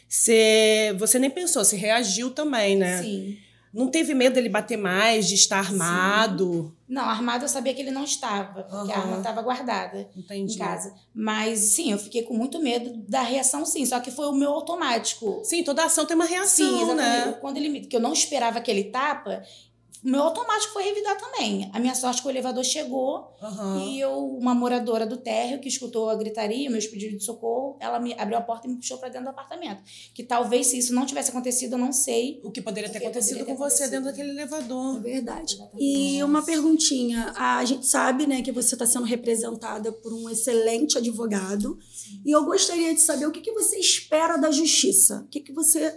você, 0.08 0.94
você 0.98 1.18
nem 1.18 1.30
pensou, 1.30 1.64
você 1.64 1.74
reagiu 1.76 2.30
também, 2.30 2.76
né? 2.76 3.02
Sim. 3.02 3.36
Não 3.72 3.88
teve 3.88 4.12
medo 4.12 4.34
dele 4.34 4.50
bater 4.50 4.76
mais, 4.76 5.26
de 5.26 5.34
estar 5.34 5.58
armado? 5.58 6.76
Não, 6.86 7.02
armado 7.08 7.44
eu 7.44 7.48
sabia 7.48 7.72
que 7.72 7.80
ele 7.80 7.90
não 7.90 8.04
estava, 8.04 8.64
porque 8.64 8.92
a 8.92 8.98
arma 8.98 9.16
estava 9.16 9.40
guardada 9.40 10.06
Entendi. 10.14 10.54
em 10.54 10.58
casa. 10.58 10.94
Mas 11.14 11.58
sim, 11.58 11.90
eu 11.90 11.98
fiquei 11.98 12.22
com 12.22 12.34
muito 12.34 12.60
medo 12.60 12.92
da 13.08 13.22
reação, 13.22 13.64
sim. 13.64 13.86
Só 13.86 13.98
que 13.98 14.10
foi 14.10 14.26
o 14.26 14.34
meu 14.34 14.50
automático. 14.50 15.40
Sim, 15.42 15.64
toda 15.64 15.84
ação 15.84 16.04
tem 16.04 16.14
uma 16.14 16.26
reação, 16.26 16.68
Sim, 16.68 16.82
exatamente. 16.82 17.26
né? 17.28 17.32
Quando 17.40 17.56
ele 17.56 17.68
me, 17.70 17.80
que 17.86 17.96
eu 17.96 18.00
não 18.00 18.12
esperava 18.12 18.58
aquele 18.58 18.84
tapa, 18.84 19.42
meu 20.02 20.22
automático 20.22 20.72
foi 20.72 20.82
revidar 20.82 21.16
também. 21.16 21.70
A 21.72 21.78
minha 21.78 21.94
sorte 21.94 22.18
é 22.18 22.22
que 22.22 22.28
o 22.28 22.30
elevador 22.30 22.64
chegou 22.64 23.34
Aham. 23.42 23.84
e 23.86 24.00
eu, 24.00 24.12
uma 24.36 24.54
moradora 24.54 25.06
do 25.06 25.16
térreo 25.16 25.60
que 25.60 25.68
escutou 25.68 26.08
a 26.10 26.14
gritaria, 26.16 26.68
meus 26.70 26.86
pedidos 26.86 27.18
de 27.18 27.24
socorro, 27.24 27.76
ela 27.80 28.00
me 28.00 28.12
abriu 28.14 28.36
a 28.36 28.40
porta 28.40 28.66
e 28.66 28.70
me 28.70 28.76
puxou 28.76 28.98
para 28.98 29.08
dentro 29.08 29.26
do 29.26 29.30
apartamento. 29.30 29.82
Que 30.14 30.22
talvez 30.24 30.66
se 30.66 30.78
isso 30.78 30.92
não 30.92 31.06
tivesse 31.06 31.30
acontecido, 31.30 31.72
eu 31.74 31.78
não 31.78 31.92
sei. 31.92 32.40
O 32.44 32.50
que 32.50 32.60
poderia 32.60 32.90
ter 32.90 32.98
acontecido 32.98 33.38
poderia 33.38 33.54
com 33.56 33.62
ter 33.62 33.70
você 33.70 33.84
acontecido. 33.84 33.90
dentro 33.90 34.04
daquele 34.10 34.28
É 34.30 34.32
elevador. 34.32 35.00
verdade. 35.00 35.54
Exatamente. 35.54 35.84
E 35.84 36.22
uma 36.24 36.42
perguntinha. 36.44 37.32
A 37.36 37.64
gente 37.64 37.86
sabe 37.86 38.26
né, 38.26 38.42
que 38.42 38.50
você 38.52 38.74
está 38.74 38.86
sendo 38.86 39.04
representada 39.04 39.92
por 39.92 40.12
um 40.12 40.28
excelente 40.28 40.98
advogado. 40.98 41.78
E 42.24 42.30
eu 42.30 42.44
gostaria 42.44 42.92
de 42.94 43.00
saber 43.00 43.26
o 43.26 43.30
que, 43.32 43.40
que 43.40 43.52
você 43.52 43.78
espera 43.78 44.36
da 44.36 44.50
justiça. 44.50 45.22
O 45.24 45.28
que, 45.28 45.40
que 45.40 45.52
você 45.52 45.94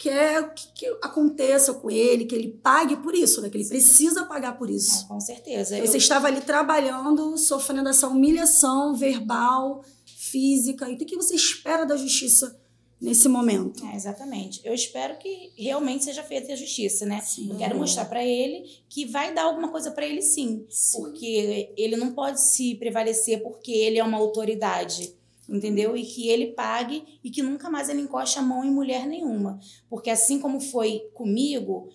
quer 0.00 0.54
que, 0.54 0.72
que 0.72 0.86
aconteça 1.02 1.74
com 1.74 1.90
ele, 1.90 2.24
que 2.24 2.34
ele 2.34 2.48
pague 2.62 2.96
por 2.96 3.14
isso, 3.14 3.42
né? 3.42 3.50
Que 3.50 3.58
ele 3.58 3.68
precisa 3.68 4.24
pagar 4.24 4.56
por 4.56 4.70
isso. 4.70 5.06
com 5.06 5.20
certeza. 5.20 5.76
Você 5.78 5.94
Eu- 5.96 5.98
estava 5.98 6.26
ali 6.26 6.40
trabalhando, 6.40 7.36
sofrendo 7.36 7.88
essa 7.90 8.08
humilhação 8.08 8.94
verbal, 8.94 9.84
física. 10.06 10.88
E 10.88 10.94
o 10.94 10.96
que, 10.96 11.16
você 11.16 11.34
espera 11.34 11.84
da 11.84 11.96
justiça 11.96 12.58
nesse 12.98 13.28
momento? 13.28 13.84
É, 13.84 13.94
exatamente. 13.94 14.62
Eu 14.64 14.72
espero 14.72 15.18
que 15.18 15.52
realmente 15.54 16.04
seja 16.04 16.22
feita 16.22 16.50
a 16.52 16.56
justiça, 16.56 17.04
né? 17.04 17.20
Sim. 17.20 17.50
Eu 17.50 17.56
quero 17.56 17.76
mostrar 17.78 18.06
para 18.06 18.24
ele 18.24 18.64
que 18.88 19.04
vai 19.04 19.34
dar 19.34 19.42
alguma 19.42 19.68
coisa 19.68 19.90
para 19.90 20.06
ele 20.06 20.22
sim. 20.22 20.66
Porque 20.92 21.72
ele 21.76 21.96
não 21.96 22.12
pode 22.12 22.40
se 22.40 22.74
prevalecer 22.76 23.42
porque 23.42 23.70
ele 23.72 23.98
é 23.98 24.04
uma 24.04 24.18
autoridade, 24.18 25.14
entendeu? 25.50 25.96
E 25.96 26.04
que 26.04 26.28
ele 26.28 26.48
pague 26.48 27.18
e 27.24 27.30
que 27.30 27.42
nunca 27.42 27.68
mais 27.68 27.88
ele 27.88 28.00
encoste 28.02 28.38
a 28.38 28.42
mão 28.42 28.64
em 28.64 28.70
mulher 28.70 29.06
nenhuma. 29.06 29.58
Porque 29.88 30.08
assim 30.10 30.38
como 30.40 30.60
foi 30.60 31.00
comigo, 31.14 31.88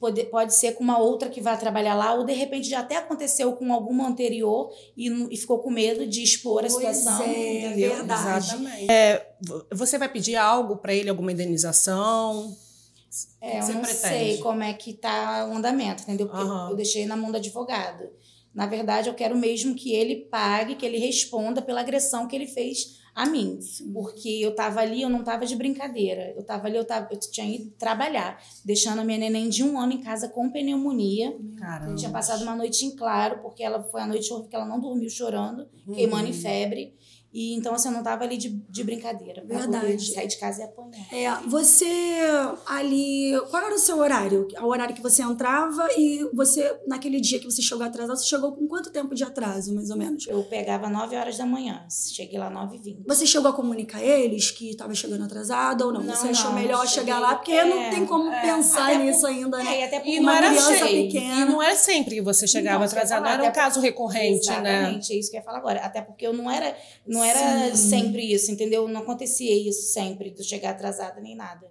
pode, 0.00 0.24
pode 0.24 0.54
ser 0.54 0.72
com 0.72 0.82
uma 0.82 0.98
outra 0.98 1.28
que 1.28 1.40
vai 1.40 1.56
trabalhar 1.58 1.94
lá, 1.94 2.14
ou 2.14 2.24
de 2.24 2.32
repente 2.32 2.68
já 2.68 2.80
até 2.80 2.96
aconteceu 2.96 3.52
com 3.52 3.72
alguma 3.72 4.08
anterior 4.08 4.70
e, 4.96 5.08
e 5.32 5.36
ficou 5.36 5.58
com 5.60 5.70
medo 5.70 6.06
de 6.06 6.22
expor 6.22 6.64
a 6.64 6.68
Pois 6.68 6.72
situação, 6.72 7.22
é, 7.22 7.58
entendeu? 7.68 7.94
verdade. 7.96 8.46
Exatamente. 8.46 8.90
É, 8.90 9.34
vo- 9.40 9.66
você 9.72 9.98
vai 9.98 10.08
pedir 10.08 10.34
algo 10.36 10.76
para 10.78 10.92
ele, 10.94 11.08
alguma 11.10 11.30
indenização? 11.32 12.56
É, 13.40 13.58
eu 13.60 13.66
não 13.74 13.82
pretende? 13.82 13.98
sei 14.00 14.38
como 14.38 14.62
é 14.62 14.72
que 14.72 14.94
tá 14.94 15.46
o 15.50 15.54
andamento, 15.54 16.02
entendeu? 16.02 16.26
Porque 16.28 16.42
Aham. 16.42 16.70
eu 16.70 16.76
deixei 16.76 17.04
na 17.06 17.16
mão 17.16 17.30
do 17.30 17.36
advogado. 17.36 18.08
Na 18.54 18.66
verdade, 18.66 19.08
eu 19.08 19.14
quero 19.14 19.36
mesmo 19.36 19.74
que 19.74 19.92
ele 19.94 20.16
pague, 20.30 20.76
que 20.76 20.84
ele 20.86 20.98
responda 20.98 21.60
pela 21.62 21.80
agressão 21.80 22.26
que 22.26 22.34
ele 22.36 22.46
fez 22.46 23.00
a 23.14 23.26
mim. 23.26 23.58
Porque 23.92 24.28
eu 24.28 24.54
tava 24.54 24.80
ali, 24.80 25.02
eu 25.02 25.08
não 25.08 25.22
tava 25.22 25.44
de 25.46 25.54
brincadeira. 25.56 26.32
Eu 26.36 26.42
tava 26.44 26.66
ali, 26.66 26.76
eu, 26.76 26.84
tava, 26.84 27.08
eu 27.10 27.18
tinha 27.18 27.46
ido 27.46 27.70
trabalhar, 27.78 28.40
deixando 28.64 29.00
a 29.00 29.04
minha 29.04 29.18
neném 29.18 29.48
de 29.48 29.62
um 29.62 29.78
ano 29.78 29.92
em 29.92 30.00
casa 30.02 30.28
com 30.28 30.50
pneumonia. 30.50 31.36
Caramba. 31.58 31.94
Tinha 31.96 32.10
passado 32.10 32.42
uma 32.42 32.56
noite 32.56 32.84
em 32.86 32.96
claro, 32.96 33.40
porque 33.42 33.62
ela 33.62 33.82
foi 33.82 34.00
a 34.00 34.06
noite 34.06 34.28
que 34.48 34.56
ela 34.56 34.64
não 34.66 34.80
dormiu 34.80 35.10
chorando, 35.10 35.66
Uhum. 35.86 35.94
queimando 35.94 36.28
em 36.28 36.32
febre. 36.32 36.94
E 37.32 37.54
então, 37.54 37.74
assim, 37.74 37.88
eu 37.88 37.94
não 37.94 38.02
tava 38.02 38.24
ali 38.24 38.36
de, 38.36 38.50
de 38.68 38.84
brincadeira. 38.84 39.42
Verdade. 39.46 40.12
sair 40.12 40.26
de 40.26 40.36
casa 40.38 40.60
e 40.60 40.64
apanhar. 40.64 41.06
É, 41.12 41.48
você 41.48 41.86
ali. 42.66 43.32
Qual 43.50 43.62
era 43.64 43.74
o 43.74 43.78
seu 43.78 43.98
horário? 43.98 44.46
O 44.60 44.66
horário 44.66 44.94
que 44.94 45.02
você 45.02 45.22
entrava 45.22 45.88
e 45.96 46.28
você, 46.34 46.78
naquele 46.86 47.20
dia 47.20 47.38
que 47.38 47.44
você 47.44 47.62
chegou 47.62 47.84
atrasado, 47.86 48.16
você 48.18 48.26
chegou 48.26 48.52
com 48.52 48.66
quanto 48.66 48.90
tempo 48.90 49.14
de 49.14 49.24
atraso, 49.24 49.74
mais 49.74 49.90
ou 49.90 49.96
menos? 49.96 50.26
Eu 50.26 50.42
pegava 50.44 50.88
9 50.88 51.16
horas 51.16 51.38
da 51.38 51.46
manhã, 51.46 51.86
cheguei 51.90 52.38
lá 52.38 52.50
9 52.50 52.76
h 52.76 52.82
20 52.84 53.04
Você 53.06 53.26
chegou 53.26 53.50
a 53.50 53.54
comunicar 53.54 54.02
eles 54.02 54.50
que 54.50 54.70
estava 54.70 54.94
chegando 54.94 55.24
atrasado 55.24 55.82
ou 55.86 55.92
não? 55.92 56.02
Não, 56.02 56.14
você 56.14 56.28
achou 56.28 56.50
não, 56.50 56.58
melhor 56.58 56.86
chegar 56.86 57.18
lá? 57.18 57.34
Porque 57.34 57.52
é, 57.52 57.64
não 57.64 57.90
tem 57.90 58.04
como 58.06 58.30
é, 58.30 58.40
pensar 58.42 58.98
nisso 58.98 59.20
por- 59.20 59.30
ainda, 59.30 59.58
né? 59.58 59.76
É, 59.76 59.80
e 59.80 59.84
até 59.84 59.96
porque 60.00 60.16
E 60.16 60.20
Uma 60.20 60.32
não 60.32 60.38
era 60.38 60.60
sempre. 60.60 61.02
pequena. 61.04 61.40
E 61.40 61.44
não 61.46 61.62
é 61.62 61.74
sempre 61.74 62.14
que 62.16 62.22
você 62.22 62.46
chegava 62.46 62.80
Não, 62.80 62.86
atrasado, 62.86 63.22
falar, 63.22 63.34
era 63.34 63.44
um 63.44 63.52
caso 63.52 63.80
recorrente, 63.80 64.48
né? 64.48 64.54
Exatamente, 64.82 65.12
é 65.12 65.16
isso 65.18 65.30
que 65.30 65.36
eu 65.36 65.40
ia 65.40 65.44
falar 65.44 65.58
agora. 65.58 65.80
Até 65.80 66.00
porque 66.02 66.26
eu 66.26 66.32
não 66.32 66.50
era, 66.50 66.76
não 67.06 67.21
era 67.22 67.74
Sim. 67.74 67.90
sempre 67.90 68.32
isso, 68.32 68.50
entendeu? 68.50 68.88
Não 68.88 69.00
acontecia 69.00 69.54
isso 69.68 69.92
sempre, 69.92 70.30
de 70.30 70.44
chegar 70.44 70.70
atrasada 70.70 71.20
nem 71.20 71.34
nada. 71.36 71.70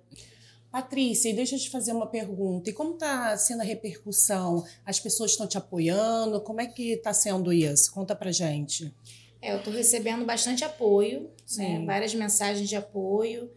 Patrícia, 0.71 1.33
deixa 1.33 1.55
eu 1.55 1.59
te 1.59 1.69
fazer 1.69 1.91
uma 1.91 2.07
pergunta. 2.07 2.69
E 2.69 2.73
como 2.73 2.93
está 2.93 3.35
sendo 3.35 3.59
a 3.59 3.65
repercussão? 3.65 4.63
As 4.85 5.01
pessoas 5.01 5.31
estão 5.31 5.45
te 5.45 5.57
apoiando? 5.57 6.39
Como 6.41 6.61
é 6.61 6.65
que 6.65 6.93
está 6.93 7.11
sendo 7.11 7.51
isso? 7.51 7.93
Conta 7.93 8.15
pra 8.15 8.31
gente. 8.31 8.93
É, 9.41 9.53
eu 9.53 9.61
tô 9.61 9.69
recebendo 9.69 10.23
bastante 10.23 10.63
apoio, 10.63 11.29
né? 11.57 11.83
Várias 11.85 12.13
mensagens 12.15 12.69
de 12.69 12.75
apoio, 12.75 13.51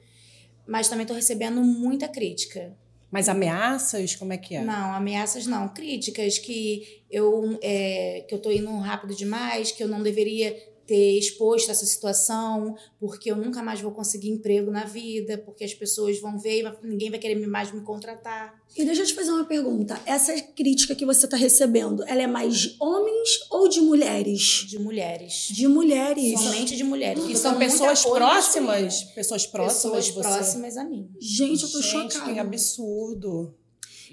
mas 0.67 0.89
também 0.89 1.07
tô 1.07 1.15
recebendo 1.15 1.63
muita 1.63 2.09
crítica. 2.09 2.77
Mas 3.13 3.29
ameaças, 3.29 4.17
como 4.17 4.33
é 4.33 4.37
que 4.37 4.57
é? 4.57 4.65
Não, 4.65 4.93
ameaças 4.93 5.47
não, 5.47 5.69
críticas 5.69 6.37
que 6.37 7.05
eu 7.09 7.57
é, 7.63 8.25
que 8.27 8.35
eu 8.35 8.41
tô 8.41 8.51
indo 8.51 8.77
rápido 8.79 9.15
demais, 9.15 9.71
que 9.71 9.85
eu 9.85 9.87
não 9.87 10.03
deveria 10.03 10.57
ter 10.87 11.19
exposto 11.19 11.71
essa 11.71 11.85
situação, 11.87 12.75
porque 13.01 13.31
eu 13.31 13.37
nunca 13.37 13.63
mais 13.63 13.81
vou 13.81 13.93
conseguir 13.93 14.31
emprego 14.31 14.71
na 14.71 14.85
vida, 14.85 15.39
porque 15.39 15.65
as 15.65 15.75
pessoas 15.75 16.21
vão 16.21 16.39
ver, 16.39 16.65
e 16.83 16.87
ninguém 16.87 17.11
vai 17.11 17.19
querer 17.19 17.35
mais 17.47 17.73
me 17.73 17.81
contratar. 17.81 18.55
E 18.77 18.85
deixa 18.85 19.03
eu 19.03 19.07
te 19.07 19.15
fazer 19.15 19.31
uma 19.31 19.45
pergunta. 19.45 20.01
Essa 20.05 20.35
crítica 20.41 20.95
que 20.95 21.07
você 21.07 21.27
está 21.27 21.37
recebendo, 21.37 22.03
ela 22.09 22.23
é 22.23 22.27
mais 22.27 22.57
de 22.59 22.77
homens 22.81 23.47
ou 23.51 23.69
de 23.69 23.81
mulheres? 23.81 24.65
De 24.67 24.79
mulheres. 24.79 25.49
De 25.51 25.69
mulheres. 25.69 26.41
Somente 26.41 26.77
de 26.77 26.85
mulheres. 26.85 27.25
E 27.25 27.33
Eu 27.33 27.37
são 27.37 27.57
pessoas 27.59 28.05
próximas? 28.05 29.03
Pessoas 29.15 29.47
próximas 29.47 29.75
Pessoas 29.85 30.05
de 30.07 30.13
você? 30.13 30.21
próximas 30.29 30.77
a 30.77 30.85
mim. 30.85 31.09
Gente, 31.21 31.63
eu 31.63 31.71
tô 31.71 31.81
Gente, 31.81 32.15
chocada. 32.15 32.33
que 32.33 32.39
absurdo. 32.39 33.55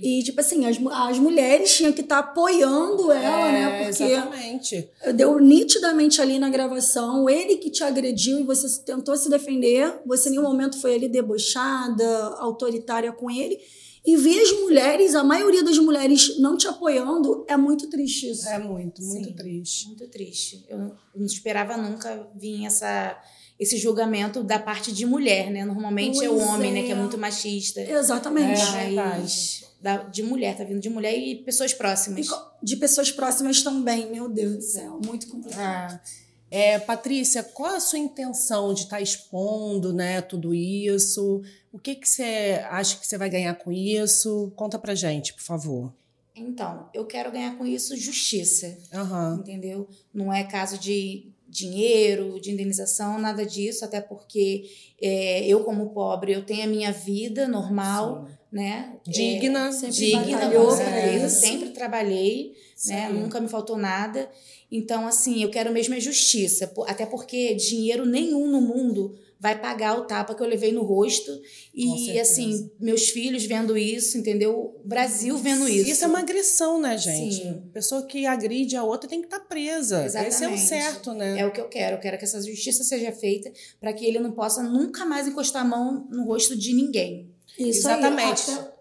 E, 0.01 0.23
tipo 0.23 0.41
assim, 0.41 0.65
as, 0.65 0.77
as 0.91 1.19
mulheres 1.19 1.75
tinham 1.75 1.93
que 1.93 2.01
estar 2.01 2.17
apoiando 2.19 3.11
ela, 3.11 3.47
é, 3.47 3.51
né? 3.51 3.83
Porque 3.85 4.03
Exatamente. 4.03 4.89
deu 5.15 5.39
nitidamente 5.39 6.19
ali 6.19 6.39
na 6.39 6.49
gravação, 6.49 7.29
ele 7.29 7.57
que 7.57 7.69
te 7.69 7.83
agrediu 7.83 8.39
e 8.39 8.43
você 8.43 8.81
tentou 8.83 9.15
se 9.15 9.29
defender, 9.29 10.01
você 10.05 10.29
em 10.29 10.31
nenhum 10.31 10.43
momento 10.43 10.79
foi 10.81 10.95
ali 10.95 11.07
debochada, 11.07 12.05
autoritária 12.39 13.11
com 13.11 13.29
ele. 13.29 13.59
E 14.03 14.17
ver 14.17 14.41
as 14.41 14.51
mulheres, 14.53 15.13
a 15.13 15.23
maioria 15.23 15.63
das 15.63 15.77
mulheres 15.77 16.39
não 16.39 16.57
te 16.57 16.67
apoiando, 16.67 17.45
é 17.47 17.55
muito 17.55 17.87
triste 17.87 18.31
isso. 18.31 18.49
É 18.49 18.57
muito, 18.57 18.99
muito 19.03 19.27
Sim. 19.27 19.35
triste. 19.35 19.87
Muito 19.87 20.07
triste. 20.07 20.65
Eu 20.67 20.79
não- 20.79 21.25
esperava 21.27 21.77
nunca 21.77 22.27
vir 22.35 22.65
essa, 22.65 23.15
esse 23.59 23.77
julgamento 23.77 24.41
da 24.43 24.57
parte 24.57 24.91
de 24.91 25.05
mulher, 25.05 25.51
né? 25.51 25.63
Normalmente 25.63 26.25
é 26.25 26.29
o 26.29 26.33
Pois 26.33 26.47
homem, 26.47 26.71
é. 26.71 26.73
né? 26.73 26.83
Que 26.87 26.91
é 26.91 26.95
muito 26.95 27.15
machista. 27.19 27.79
Exatamente. 27.81 28.59
É. 28.75 28.89
Mas 28.89 29.63
da, 29.81 29.97
de 29.97 30.21
mulher, 30.23 30.55
tá 30.55 30.63
vindo 30.63 30.79
de 30.79 30.89
mulher 30.89 31.17
e 31.17 31.35
pessoas 31.35 31.73
próximas. 31.73 32.27
De 32.61 32.75
pessoas 32.77 33.11
próximas 33.11 33.63
também, 33.63 34.11
meu 34.11 34.29
Deus 34.29 34.55
do 34.57 34.61
céu, 34.61 34.99
muito 35.05 35.27
complicado. 35.27 35.93
Ah, 35.93 36.01
é, 36.49 36.77
Patrícia, 36.77 37.43
qual 37.43 37.75
a 37.75 37.79
sua 37.79 37.97
intenção 37.97 38.73
de 38.73 38.81
estar 38.81 39.01
expondo 39.01 39.93
né, 39.93 40.21
tudo 40.21 40.53
isso? 40.53 41.41
O 41.71 41.79
que, 41.79 41.95
que 41.95 42.07
você 42.07 42.61
acha 42.69 42.97
que 42.97 43.07
você 43.07 43.17
vai 43.17 43.29
ganhar 43.29 43.55
com 43.55 43.71
isso? 43.71 44.51
Conta 44.55 44.77
pra 44.77 44.93
gente, 44.93 45.33
por 45.33 45.41
favor. 45.41 45.93
Então, 46.35 46.89
eu 46.93 47.05
quero 47.05 47.31
ganhar 47.31 47.57
com 47.57 47.65
isso 47.65 47.95
justiça, 47.95 48.77
Aham. 48.93 49.37
entendeu? 49.39 49.87
Não 50.13 50.31
é 50.31 50.43
caso 50.43 50.77
de 50.77 51.31
dinheiro, 51.47 52.39
de 52.39 52.51
indenização, 52.51 53.19
nada 53.19 53.45
disso, 53.45 53.83
até 53.83 53.99
porque 53.99 54.69
é, 55.01 55.45
eu, 55.45 55.63
como 55.63 55.89
pobre, 55.89 56.31
eu 56.31 56.45
tenho 56.45 56.63
a 56.63 56.67
minha 56.67 56.91
vida 56.91 57.47
normal, 57.47 58.25
Sim. 58.27 58.37
Né? 58.51 58.93
É, 59.07 59.09
Digna. 59.09 59.71
sempre 59.71 59.95
digna, 59.95 60.51
com 60.51 60.71
certeza. 60.71 61.25
isso. 61.25 61.39
Sempre 61.39 61.69
trabalhei, 61.69 62.53
né? 62.87 63.07
Sim. 63.07 63.13
Nunca 63.13 63.39
me 63.39 63.47
faltou 63.47 63.77
nada. 63.77 64.29
Então, 64.71 65.07
assim, 65.07 65.41
eu 65.43 65.49
quero 65.49 65.71
mesmo 65.71 65.93
é 65.93 65.99
justiça. 65.99 66.71
Até 66.87 67.05
porque 67.05 67.55
dinheiro 67.55 68.05
nenhum 68.05 68.47
no 68.47 68.61
mundo 68.61 69.15
vai 69.41 69.59
pagar 69.59 69.97
o 69.97 70.05
tapa 70.05 70.35
que 70.35 70.43
eu 70.43 70.47
levei 70.47 70.71
no 70.71 70.83
rosto. 70.83 71.31
E, 71.73 72.19
assim, 72.19 72.69
meus 72.79 73.09
filhos 73.09 73.43
vendo 73.43 73.75
isso, 73.75 74.15
entendeu? 74.17 74.53
O 74.53 74.87
Brasil 74.87 75.35
vendo 75.35 75.67
isso. 75.67 75.89
Isso 75.89 76.03
é 76.03 76.07
uma 76.07 76.19
agressão, 76.19 76.79
né, 76.79 76.95
gente? 76.95 77.37
Sim. 77.37 77.63
Pessoa 77.73 78.03
que 78.05 78.27
agride 78.27 78.75
a 78.75 78.83
outra 78.83 79.09
tem 79.09 79.19
que 79.19 79.25
estar 79.25 79.39
presa. 79.39 80.05
Esse 80.05 80.17
é 80.17 80.21
o 80.21 80.27
Exatamente. 80.27 80.61
certo, 80.61 81.13
né? 81.13 81.39
É 81.39 81.45
o 81.45 81.51
que 81.51 81.59
eu 81.59 81.67
quero. 81.67 81.95
Eu 81.95 81.99
quero 81.99 82.19
que 82.19 82.23
essa 82.23 82.39
justiça 82.39 82.83
seja 82.83 83.11
feita 83.11 83.51
para 83.79 83.91
que 83.93 84.05
ele 84.05 84.19
não 84.19 84.31
possa 84.31 84.61
nunca 84.61 85.05
mais 85.05 85.27
encostar 85.27 85.63
a 85.63 85.67
mão 85.67 86.07
no 86.11 86.23
rosto 86.25 86.55
de 86.55 86.73
ninguém. 86.73 87.30
Isso 87.57 87.87
aí, 87.87 87.99
Exatamente. 87.99 88.51
até- 88.51 88.71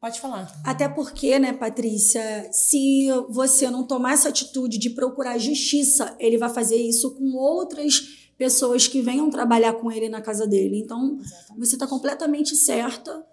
Pode 0.00 0.20
falar. 0.20 0.52
Até 0.64 0.86
porque, 0.86 1.38
né, 1.38 1.52
Patrícia, 1.54 2.46
se 2.52 3.08
você 3.30 3.70
não 3.70 3.86
tomar 3.86 4.12
essa 4.12 4.28
atitude 4.28 4.76
de 4.78 4.90
procurar 4.90 5.38
justiça, 5.38 6.14
ele 6.20 6.36
vai 6.36 6.50
fazer 6.50 6.76
isso 6.76 7.14
com 7.14 7.34
outras 7.36 8.00
pessoas 8.36 8.86
que 8.86 9.00
venham 9.00 9.30
trabalhar 9.30 9.72
com 9.74 9.90
ele 9.90 10.10
na 10.10 10.20
casa 10.20 10.46
dele. 10.46 10.78
Então, 10.78 11.18
você 11.56 11.74
está 11.76 11.86
completamente 11.86 12.54
certa 12.54 13.24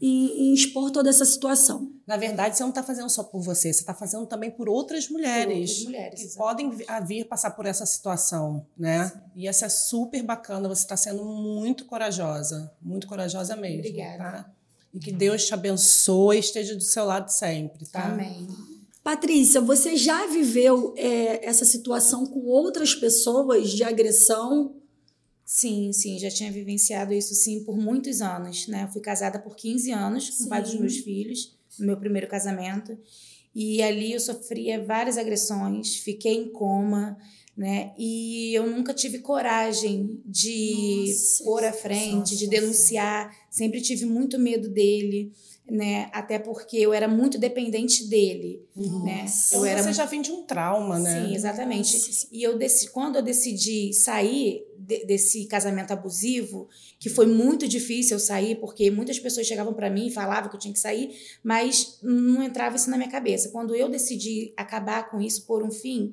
em, 0.00 0.48
em 0.50 0.54
expor 0.54 0.90
toda 0.90 1.10
essa 1.10 1.24
situação. 1.24 1.92
Na 2.06 2.16
verdade, 2.16 2.56
você 2.56 2.62
não 2.62 2.70
está 2.70 2.82
fazendo 2.82 3.08
só 3.10 3.22
por 3.22 3.40
você, 3.42 3.72
você 3.72 3.80
está 3.80 3.94
fazendo 3.94 4.26
também 4.26 4.50
por 4.50 4.68
outras 4.68 5.08
mulheres. 5.08 5.70
outras 5.70 5.84
mulheres, 5.84 6.20
que 6.20 6.26
exatamente. 6.26 6.36
podem 6.56 6.70
vi- 6.70 6.84
a 6.88 7.00
vir 7.00 7.24
passar 7.26 7.50
por 7.50 7.66
essa 7.66 7.84
situação, 7.86 8.66
né? 8.76 9.12
E 9.36 9.46
essa 9.46 9.66
é 9.66 9.68
super 9.68 10.22
bacana, 10.22 10.68
você 10.68 10.82
está 10.82 10.96
sendo 10.96 11.24
muito 11.24 11.84
corajosa, 11.84 12.72
muito 12.80 13.06
corajosa 13.06 13.54
mesmo. 13.56 13.78
Obrigada. 13.80 14.18
Tá? 14.18 14.50
e 14.92 14.98
que 14.98 15.12
Deus 15.12 15.46
te 15.46 15.54
abençoe 15.54 16.36
e 16.38 16.40
esteja 16.40 16.74
do 16.74 16.82
seu 16.82 17.04
lado 17.04 17.28
sempre, 17.30 17.86
tá? 17.86 18.06
Amém. 18.06 18.48
Patrícia, 19.04 19.60
você 19.60 19.96
já 19.96 20.26
viveu 20.26 20.92
é, 20.96 21.46
essa 21.48 21.64
situação 21.64 22.26
com 22.26 22.40
outras 22.46 22.92
pessoas 22.94 23.70
de 23.70 23.84
agressão? 23.84 24.74
Sim, 25.52 25.92
sim, 25.92 26.16
já 26.16 26.30
tinha 26.30 26.52
vivenciado 26.52 27.12
isso 27.12 27.34
sim 27.34 27.64
por 27.64 27.76
muitos 27.76 28.20
anos, 28.22 28.68
né? 28.68 28.84
Eu 28.84 28.88
fui 28.88 29.00
casada 29.00 29.36
por 29.36 29.56
15 29.56 29.90
anos 29.90 30.30
com 30.30 30.44
o 30.44 30.48
pai 30.48 30.62
dos 30.62 30.76
meus 30.76 30.98
filhos, 30.98 31.58
no 31.76 31.86
meu 31.86 31.96
primeiro 31.96 32.28
casamento. 32.28 32.96
E 33.52 33.82
ali 33.82 34.12
eu 34.12 34.20
sofria 34.20 34.80
várias 34.80 35.18
agressões, 35.18 35.96
fiquei 35.96 36.34
em 36.34 36.52
coma, 36.52 37.18
né? 37.56 37.92
E 37.98 38.54
eu 38.54 38.64
nunca 38.64 38.94
tive 38.94 39.18
coragem 39.18 40.22
de 40.24 41.06
Nossa, 41.08 41.42
pôr 41.42 41.64
à 41.64 41.72
frente, 41.72 42.36
de 42.36 42.46
denunciar, 42.46 43.36
sempre 43.50 43.80
tive 43.80 44.06
muito 44.06 44.38
medo 44.38 44.68
dele, 44.68 45.32
né? 45.68 46.08
Até 46.12 46.38
porque 46.38 46.76
eu 46.76 46.92
era 46.92 47.08
muito 47.08 47.36
dependente 47.38 48.08
dele, 48.08 48.62
né? 48.76 49.26
Então 49.48 49.58
Eu 49.58 49.64
era 49.64 49.82
você 49.82 49.92
já 49.92 50.04
vem 50.04 50.22
de 50.22 50.30
um 50.30 50.44
trauma, 50.44 50.96
né? 51.00 51.26
Sim, 51.26 51.34
exatamente. 51.34 51.92
Nossa. 51.92 52.28
E 52.30 52.40
eu 52.40 52.56
decidi, 52.56 52.92
quando 52.92 53.16
eu 53.16 53.22
decidi 53.22 53.92
sair 53.92 54.69
de- 54.90 55.04
desse 55.06 55.46
casamento 55.46 55.92
abusivo, 55.92 56.68
que 56.98 57.08
foi 57.08 57.26
muito 57.26 57.66
difícil 57.68 58.16
eu 58.16 58.20
sair, 58.20 58.56
porque 58.60 58.90
muitas 58.90 59.18
pessoas 59.18 59.46
chegavam 59.46 59.72
para 59.72 59.88
mim 59.88 60.08
e 60.08 60.10
falavam 60.10 60.50
que 60.50 60.56
eu 60.56 60.60
tinha 60.60 60.74
que 60.74 60.80
sair, 60.80 61.10
mas 61.42 61.98
não 62.02 62.42
entrava 62.42 62.76
isso 62.76 62.90
na 62.90 62.96
minha 62.96 63.08
cabeça. 63.10 63.48
Quando 63.50 63.74
eu 63.74 63.88
decidi 63.88 64.52
acabar 64.56 65.08
com 65.10 65.20
isso, 65.20 65.46
por 65.46 65.62
um 65.62 65.70
fim, 65.70 66.12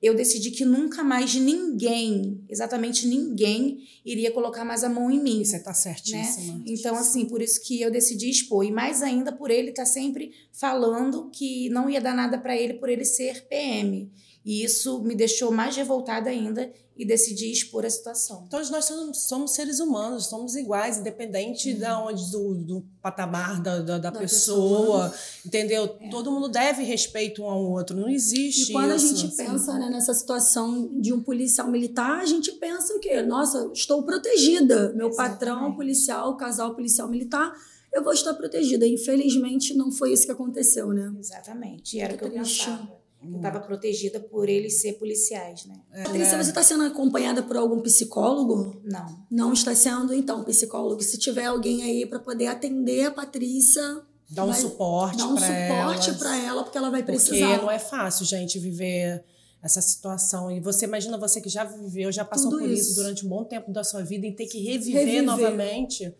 eu 0.00 0.14
decidi 0.14 0.50
que 0.52 0.64
nunca 0.64 1.02
mais 1.02 1.34
ninguém, 1.34 2.40
exatamente 2.48 3.06
ninguém, 3.06 3.78
iria 4.04 4.30
colocar 4.30 4.64
mais 4.64 4.84
a 4.84 4.88
mão 4.88 5.10
em 5.10 5.20
mim. 5.20 5.44
Você 5.44 5.58
tá 5.58 5.74
certíssima. 5.74 6.62
Então, 6.66 6.94
assim, 6.96 7.24
por 7.24 7.42
isso 7.42 7.60
que 7.62 7.80
eu 7.80 7.90
decidi 7.90 8.30
expor. 8.30 8.64
E 8.64 8.70
mais 8.70 9.02
ainda 9.02 9.32
por 9.32 9.50
ele 9.50 9.70
estar 9.70 9.86
sempre 9.86 10.30
falando 10.52 11.30
que 11.30 11.68
não 11.70 11.88
ia 11.90 12.00
dar 12.00 12.14
nada 12.14 12.38
para 12.38 12.56
ele 12.56 12.74
por 12.74 12.88
ele 12.88 13.04
ser 13.04 13.46
PM. 13.48 14.08
E 14.48 14.64
isso 14.64 15.02
me 15.02 15.14
deixou 15.14 15.52
mais 15.52 15.76
revoltada 15.76 16.30
ainda 16.30 16.72
e 16.96 17.04
decidi 17.04 17.52
expor 17.52 17.84
a 17.84 17.90
situação. 17.90 18.46
Todos 18.48 18.70
nós 18.70 18.86
somos, 18.86 19.18
somos 19.28 19.50
seres 19.50 19.78
humanos, 19.78 20.24
somos 20.24 20.56
iguais, 20.56 20.96
independente 20.96 21.74
da 21.74 22.02
onde 22.02 22.30
do, 22.30 22.54
do 22.54 22.86
patamar 23.02 23.60
da, 23.60 23.80
da, 23.80 23.98
da 23.98 24.10
Da 24.10 24.18
pessoa, 24.18 25.12
entendeu? 25.44 25.86
Todo 26.10 26.32
mundo 26.32 26.48
deve 26.48 26.82
respeito 26.82 27.42
um 27.42 27.46
ao 27.46 27.62
outro, 27.62 27.94
não 27.94 28.08
existe 28.08 28.70
E 28.70 28.72
quando 28.72 28.94
isso. 28.94 29.04
a 29.04 29.16
gente 29.18 29.36
pensa 29.36 29.78
né, 29.78 29.90
nessa 29.90 30.14
situação 30.14 30.98
de 30.98 31.12
um 31.12 31.22
policial 31.22 31.70
militar, 31.70 32.18
a 32.18 32.24
gente 32.24 32.52
pensa 32.52 32.94
o 32.94 33.00
quê? 33.00 33.20
Nossa, 33.20 33.70
estou 33.74 34.02
protegida. 34.02 34.94
Meu 34.94 35.14
patrão 35.14 35.76
policial, 35.76 36.38
casal 36.38 36.74
policial 36.74 37.06
militar, 37.06 37.52
eu 37.92 38.02
vou 38.02 38.14
estar 38.14 38.32
protegida. 38.32 38.86
Infelizmente, 38.86 39.74
não 39.74 39.92
foi 39.92 40.14
isso 40.14 40.24
que 40.24 40.32
aconteceu, 40.32 40.88
né? 40.88 41.12
Exatamente. 41.18 41.98
E 41.98 42.00
era 42.00 42.14
o 42.14 42.16
que 42.16 42.24
eu 42.24 42.30
triste. 42.30 42.64
pensava. 42.64 42.97
Eu 43.22 43.36
estava 43.36 43.58
protegida 43.60 44.20
por 44.20 44.48
eles 44.48 44.80
ser 44.80 44.92
policiais, 44.94 45.64
né? 45.66 45.80
Patrícia, 46.04 46.42
você 46.42 46.50
está 46.50 46.62
sendo 46.62 46.84
acompanhada 46.84 47.42
por 47.42 47.56
algum 47.56 47.80
psicólogo? 47.80 48.80
Não. 48.84 49.26
Não 49.30 49.52
está 49.52 49.74
sendo, 49.74 50.14
então, 50.14 50.44
psicólogo. 50.44 51.02
Se 51.02 51.18
tiver 51.18 51.46
alguém 51.46 51.82
aí 51.82 52.06
para 52.06 52.20
poder 52.20 52.46
atender 52.46 53.06
a 53.06 53.10
Patrícia, 53.10 54.02
Dá 54.30 54.44
um 54.44 54.52
suporte 54.52 55.16
dá 55.16 55.26
um 55.26 55.36
suporte 55.38 56.12
para 56.18 56.36
ela, 56.36 56.62
porque 56.62 56.76
ela 56.76 56.90
vai 56.90 57.02
Porque 57.02 57.16
precisar. 57.16 57.62
não 57.62 57.70
é 57.70 57.78
fácil, 57.78 58.26
gente, 58.26 58.58
viver 58.58 59.24
essa 59.62 59.80
situação. 59.80 60.50
E 60.50 60.60
você 60.60 60.84
imagina 60.84 61.16
você 61.16 61.40
que 61.40 61.48
já 61.48 61.64
viveu, 61.64 62.12
já 62.12 62.24
passou 62.24 62.50
Tudo 62.50 62.60
por 62.60 62.70
isso. 62.70 62.90
isso. 62.90 62.94
durante 62.96 63.24
um 63.24 63.28
bom 63.30 63.42
tempo 63.44 63.72
da 63.72 63.82
sua 63.82 64.02
vida 64.02 64.26
e 64.26 64.32
ter 64.32 64.46
que 64.46 64.58
reviver, 64.62 65.00
Reviver. 65.06 65.22
novamente. 65.24 66.14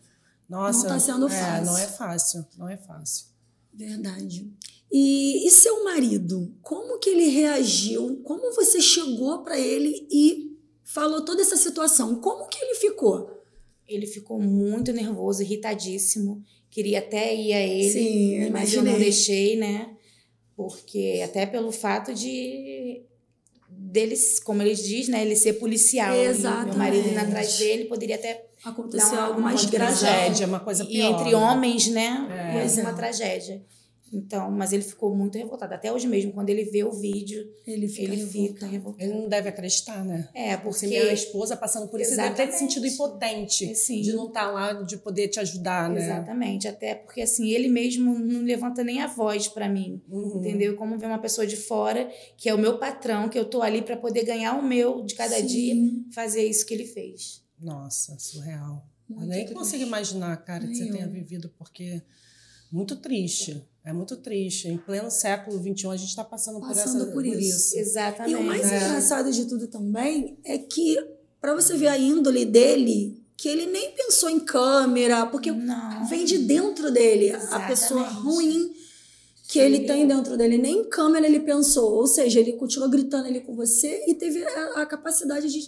Nossa, 0.49 0.85
Não 0.85 0.89
tá 0.95 0.99
sendo 0.99 1.29
é, 1.29 1.31
fácil. 1.31 1.67
não 1.67 1.79
é 1.79 1.87
fácil, 1.87 2.47
não 2.57 2.69
é 2.69 2.77
fácil. 2.79 3.27
Verdade. 3.75 4.51
E, 4.91 5.47
e 5.47 5.51
seu 5.51 5.85
marido, 5.85 6.55
como 6.63 6.99
que 6.99 7.11
ele 7.11 7.29
reagiu? 7.29 8.21
Como 8.25 8.55
você 8.55 8.81
chegou 8.81 9.43
para 9.43 9.59
ele 9.59 10.07
e 10.11 10.57
falou 10.83 11.25
toda 11.25 11.43
essa 11.43 11.57
situação? 11.57 12.17
Como 12.17 12.49
que 12.49 12.59
ele 12.59 12.75
ficou? 12.75 13.31
Ele 13.87 14.07
ficou 14.07 14.41
muito 14.41 14.93
nervoso, 14.93 15.43
irritadíssimo. 15.43 16.43
Queria 16.71 16.99
até 17.01 17.35
ir 17.35 17.53
a 17.53 17.61
ele. 17.61 17.91
Sim, 17.91 18.51
mas 18.51 18.73
eu 18.73 18.83
não 18.83 18.99
deixei, 18.99 19.57
né? 19.57 19.91
Porque 20.57 21.21
até 21.25 21.47
pelo 21.47 21.71
fato 21.71 22.13
de 22.15 23.03
deles, 23.71 24.41
como 24.41 24.63
eles 24.63 24.83
diz, 24.83 25.09
né, 25.09 25.23
ele 25.23 25.37
ser 25.37 25.55
policial. 25.55 26.15
E 26.15 26.27
Exatamente. 26.27 26.69
meu 26.71 26.79
marido 26.79 27.09
indo 27.09 27.19
atrás 27.19 27.59
dele 27.59 27.85
poderia 27.85 28.17
até 28.17 28.47
uma, 28.65 29.21
algo 29.21 29.41
mais 29.41 29.65
grave. 29.67 29.99
tragédia, 29.99 30.47
uma 30.47 30.61
coisa 30.61 30.83
e 30.85 30.87
pior. 30.89 31.21
entre 31.21 31.35
homens, 31.35 31.89
né, 31.89 32.27
É. 32.57 32.65
é. 32.65 32.83
uma 32.83 32.93
tragédia. 32.93 33.63
Então, 34.13 34.51
mas 34.51 34.73
ele 34.73 34.83
ficou 34.83 35.15
muito 35.15 35.37
revoltado. 35.37 35.75
Até 35.75 35.93
hoje 35.93 36.07
mesmo, 36.07 36.33
quando 36.33 36.49
ele 36.51 36.65
vê 36.65 36.83
o 36.85 36.93
vídeo, 36.93 37.47
Ele 37.67 37.87
fica 37.89 38.03
ele 38.03 38.17
revoltado. 38.17 38.49
fica 38.55 38.67
revoltado. 38.67 39.05
Ele 39.11 39.21
não 39.21 39.29
deve 39.29 39.49
acreditar, 39.49 40.05
né? 40.05 40.29
É, 40.35 40.57
Porque 40.57 40.69
porque 40.69 40.87
minha 40.87 41.13
esposa 41.13 41.57
passando 41.57 41.89
por 41.89 42.01
isso, 42.01 42.13
ele 42.13 42.23
deve 42.23 42.35
ter 42.37 42.53
se 42.53 42.59
sentido 42.59 42.87
impotente 42.87 43.75
Sim. 43.75 44.01
de 44.01 44.13
não 44.13 44.29
estar 44.29 44.51
lá, 44.51 44.73
de 44.73 44.97
poder 44.97 45.29
te 45.29 45.39
ajudar, 45.41 45.91
né? 45.91 46.01
Exatamente, 46.03 46.67
até 46.69 46.95
porque 46.95 47.21
assim, 47.23 47.51
ele 47.51 47.69
mesmo 47.69 48.19
não 48.19 48.43
levanta 48.43 48.83
nem 48.83 49.01
a 49.01 49.07
voz 49.07 49.49
pra 49.49 49.69
mim. 49.69 50.03
Uhum. 50.09 50.41
Entendeu? 50.41 50.77
Como 50.77 50.99
ver 50.99 51.07
uma 51.07 51.19
pessoa 51.19 51.47
de 51.47 51.57
fora, 51.57 52.11
que 52.37 52.49
é 52.49 52.55
o 52.55 52.59
meu 52.59 52.79
patrão, 52.79 53.29
que 53.29 53.39
eu 53.39 53.45
tô 53.45 53.61
ali 53.63 53.83
pra 53.83 53.97
poder 53.97 54.25
ganhar 54.25 54.55
o 54.59 54.63
meu 54.63 55.03
de 55.05 55.15
cada 55.15 55.37
Sim. 55.37 55.47
dia, 55.47 55.75
fazer 56.15 56.45
isso 56.47 56.65
que 56.67 56.73
ele 56.75 56.87
fez. 56.87 57.43
Nossa, 57.61 58.17
surreal. 58.19 58.87
Muito 59.09 59.23
eu 59.23 59.29
nem 59.29 59.39
triste. 59.45 59.55
consigo 59.55 59.83
imaginar, 59.83 60.37
cara, 60.45 60.61
que 60.61 60.67
Nem 60.69 60.77
você 60.77 60.89
eu. 60.89 60.93
tenha 60.93 61.07
vivido, 61.09 61.53
porque 61.59 62.03
muito 62.71 62.97
triste. 62.97 63.67
É 63.89 63.93
muito 63.93 64.19
triste. 64.19 64.69
Em 64.69 64.77
pleno 64.77 65.11
século 65.11 65.57
XXI, 65.59 65.89
a 65.89 65.97
gente 65.97 66.11
está 66.11 66.23
passando, 66.23 66.61
Passando 66.61 67.07
por, 67.11 67.25
essa, 67.25 67.33
por 67.33 67.41
isso. 67.41 67.79
Exatamente. 67.79 68.33
E 68.33 68.37
o 68.37 68.43
mais 68.43 68.71
É. 68.71 68.77
engraçado 68.77 69.33
de 69.33 69.47
tudo 69.47 69.67
também 69.67 70.37
é 70.45 70.59
que, 70.59 70.99
para 71.41 71.55
você 71.55 71.75
ver 71.75 71.87
a 71.87 71.97
índole 71.97 72.45
dele, 72.45 73.23
que 73.35 73.49
ele 73.49 73.65
nem 73.65 73.93
pensou 73.93 74.29
em 74.29 74.41
câmera, 74.41 75.25
porque 75.25 75.51
não. 75.51 76.07
vem 76.07 76.27
de 76.27 76.37
dentro 76.37 76.91
dele. 76.91 77.31
A 77.31 77.37
Exatamente. 77.39 77.69
pessoa 77.69 78.03
ruim 78.03 78.75
que 79.49 79.59
ele 79.59 79.87
tem 79.87 80.07
dentro 80.07 80.37
dele. 80.37 80.59
Nem 80.59 80.81
em 80.81 80.85
câmera 80.91 81.27
ele 81.27 81.41
pensou. 81.41 81.91
Ou 81.95 82.07
seja, 82.07 82.41
ele 82.41 82.53
continuou 82.53 82.91
gritando 82.91 83.27
ali 83.29 83.41
com 83.41 83.55
você 83.57 84.05
e 84.07 84.15
teve 84.15 84.45
a, 84.45 84.83
a 84.83 84.87
capacidade 84.87 85.49
de 85.51 85.65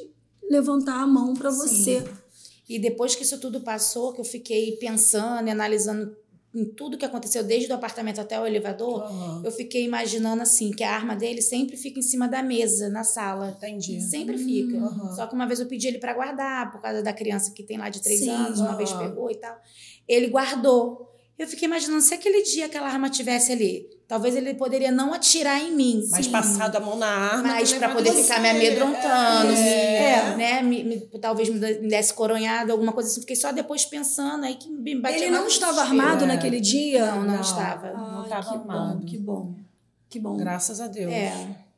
levantar 0.51 1.01
a 1.01 1.07
mão 1.07 1.33
para 1.33 1.51
você. 1.51 2.05
E 2.69 2.79
depois 2.79 3.15
que 3.15 3.23
isso 3.23 3.39
tudo 3.39 3.63
passou, 3.63 4.13
que 4.13 4.21
eu 4.21 4.25
fiquei 4.27 4.73
pensando 4.77 5.49
e 5.49 5.51
analisando 5.51 6.15
em 6.55 6.65
tudo 6.65 6.99
que 6.99 7.05
aconteceu, 7.05 7.45
desde 7.45 7.71
o 7.71 7.75
apartamento 7.75 8.21
até 8.21 8.41
o 8.41 8.45
elevador, 8.47 9.03
Aham. 9.03 9.43
eu 9.45 9.53
fiquei 9.53 9.85
imaginando 9.85 10.43
assim, 10.43 10.71
que 10.73 10.83
a 10.83 10.93
arma 10.93 11.15
dele 11.15 11.41
sempre 11.41 11.77
fica 11.77 11.99
em 12.01 12.03
cima 12.03 12.27
da 12.27 12.43
mesa, 12.43 12.89
na 12.89 13.05
sala. 13.05 13.55
Entendi. 13.57 14.01
Sempre 14.01 14.37
fica. 14.37 14.77
Aham. 14.79 15.15
Só 15.15 15.27
que 15.27 15.35
uma 15.35 15.47
vez 15.47 15.61
eu 15.61 15.67
pedi 15.67 15.87
ele 15.87 15.99
pra 15.99 16.13
guardar, 16.13 16.73
por 16.73 16.81
causa 16.81 17.03
da 17.03 17.13
criança 17.13 17.53
que 17.53 17.63
tem 17.63 17.79
lá 17.79 17.89
de 17.89 18.03
três 18.03 18.21
Sim. 18.21 18.31
anos, 18.31 18.59
uma 18.61 18.77
vez 18.77 18.91
Aham. 18.91 19.09
pegou 19.09 19.31
e 19.31 19.37
tal. 19.37 19.57
Ele 20.09 20.27
guardou. 20.29 21.10
Eu 21.41 21.49
fiquei 21.49 21.67
imaginando, 21.67 22.03
se 22.03 22.13
aquele 22.13 22.43
dia 22.43 22.67
aquela 22.67 22.87
arma 22.87 23.09
tivesse 23.09 23.51
ali, 23.53 23.89
talvez 24.07 24.37
ele 24.37 24.53
poderia 24.55 24.93
não 24.93 25.15
atirar 25.15 25.59
em 25.59 25.75
mim. 25.75 26.05
Mas 26.11 26.27
Sim. 26.27 26.33
passado 26.33 26.77
a 26.77 26.81
mão 26.81 26.97
na 26.99 27.07
arma. 27.07 27.43
Mas 27.45 27.73
levado 27.73 27.89
poder 27.95 28.13
você. 28.13 28.23
ficar 28.25 28.41
me 28.41 28.51
amedrontando, 28.51 29.53
É. 29.53 30.13
é, 30.33 30.37
né? 30.37 30.63
Me, 30.63 30.85
me- 30.85 31.01
talvez 31.19 31.49
me 31.49 31.59
de- 31.59 31.81
me 31.81 31.89
desse 31.89 32.13
coronhado, 32.13 32.73
alguma 32.73 32.93
coisa 32.93 33.09
assim. 33.09 33.21
Fiquei 33.23 33.37
só 33.37 33.53
depois 33.53 33.87
pensando, 33.87 34.45
aí 34.45 34.57
que 34.57 34.69
me 34.69 34.95
batia 35.01 35.17
Ele 35.17 35.31
não 35.31 35.47
estava 35.47 35.81
armado 35.81 36.25
É. 36.25 36.27
naquele 36.27 36.61
dia? 36.61 37.07
Não, 37.07 37.23
não, 37.23 37.35
Não. 37.37 37.41
estava. 37.41 37.93
Não 37.93 38.19
Ai, 38.19 38.25
estava 38.25 38.43
que 38.43 38.55
armado. 38.59 38.99
bom, 38.99 39.05
que 39.07 39.19
bom. 39.19 39.55
Que 40.11 40.19
bom. 40.21 40.37
Graças 40.37 40.79
a 40.81 40.89
Deus. 40.89 41.11
É, 41.11 41.33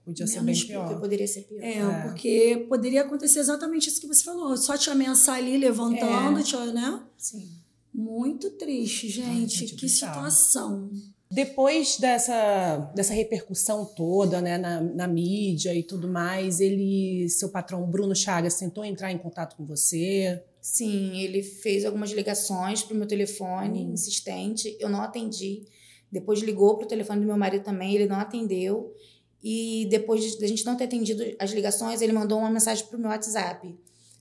Podia 0.05 0.27
ser 0.27 0.41
Menos 0.43 0.59
bem 0.59 0.67
pior. 0.71 0.99
poderia 0.99 1.29
ser 1.29 1.43
pior. 1.43 1.63
É, 1.63 1.75
É. 1.79 2.03
porque 2.03 2.67
poderia 2.69 3.03
acontecer 3.03 3.39
exatamente 3.39 3.89
isso 3.89 4.01
que 4.01 4.09
você 4.09 4.25
falou. 4.25 4.57
Só 4.57 4.77
te 4.77 4.91
ameaçar 4.91 5.37
ali, 5.37 5.57
levantando, 5.57 6.41
É. 6.41 6.43
te, 6.43 6.73
né? 6.73 6.99
Sim. 7.17 7.49
Muito 7.95 8.51
triste, 8.53 9.09
gente. 9.09 9.59
gente, 9.59 9.75
que 9.75 9.83
bizarro. 9.83 10.15
situação. 10.31 10.91
Depois 11.31 11.97
dessa, 11.99 12.93
dessa 12.95 13.15
repercussão 13.15 13.87
toda, 13.87 14.41
né, 14.43 14.59
na, 14.59 14.81
na 14.83 15.09
mídia 15.09 15.75
e 15.75 15.83
tudo 15.83 16.07
mais, 16.07 16.61
ele, 16.61 17.27
seu 17.31 17.49
patrão 17.49 17.87
Bruno 17.91 18.15
Chagas, 18.15 18.59
tentou 18.59 18.85
entrar 18.85 19.11
em 19.11 19.17
contato 19.19 19.57
com 19.57 19.65
você. 19.65 20.43
Sim, 20.61 21.19
ele 21.19 21.43
fez 21.43 21.85
algumas 21.87 22.11
ligações 22.11 22.83
pro 22.83 22.95
meu 22.95 23.07
telefone, 23.07 23.81
Hum. 23.87 23.93
insistente, 23.95 24.77
eu 24.79 24.89
não 24.91 25.01
atendi. 25.01 25.65
Depois 26.11 26.41
ligou 26.41 26.77
pro 26.77 26.87
telefone 26.87 27.21
do 27.23 27.27
meu 27.27 27.39
marido 27.39 27.65
também, 27.65 27.95
ele 27.95 28.07
não 28.07 28.17
atendeu. 28.17 28.95
E 29.43 29.87
depois 29.91 30.37
de 30.37 30.45
a 30.45 30.49
gente 30.49 30.65
não 30.67 30.77
ter 30.77 30.85
atendido 30.85 31.25
as 31.39 31.51
ligações, 31.51 32.01
ele 32.03 32.13
mandou 32.13 32.39
uma 32.39 32.51
mensagem 32.51 32.85
pro 32.87 32.99
meu 32.99 33.09
WhatsApp, 33.09 33.75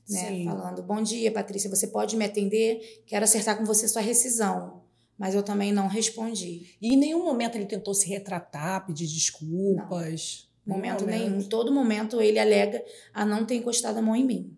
né, 0.09 0.27
Sim. 0.29 0.45
falando: 0.45 0.81
"Bom 0.83 1.01
dia, 1.01 1.31
Patrícia, 1.31 1.69
você 1.69 1.87
pode 1.87 2.15
me 2.17 2.25
atender? 2.25 3.03
Quero 3.05 3.23
acertar 3.23 3.57
com 3.57 3.65
você 3.65 3.87
sua 3.87 4.01
rescisão". 4.01 4.81
Mas 5.17 5.35
eu 5.35 5.43
também 5.43 5.71
não 5.71 5.87
respondi. 5.87 6.75
E 6.81 6.93
em 6.93 6.97
nenhum 6.97 7.23
momento 7.23 7.55
ele 7.55 7.65
tentou 7.67 7.93
se 7.93 8.07
retratar, 8.09 8.85
pedir 8.87 9.05
desculpas. 9.05 10.49
Momento 10.65 11.05
nenhum. 11.05 11.43
Todo 11.43 11.71
momento 11.71 12.19
ele 12.21 12.39
alega 12.39 12.83
a 13.13 13.23
não 13.25 13.45
ter 13.45 13.55
encostado 13.55 13.97
a 13.97 14.01
mão 14.01 14.15
em 14.15 14.23
mim. 14.25 14.57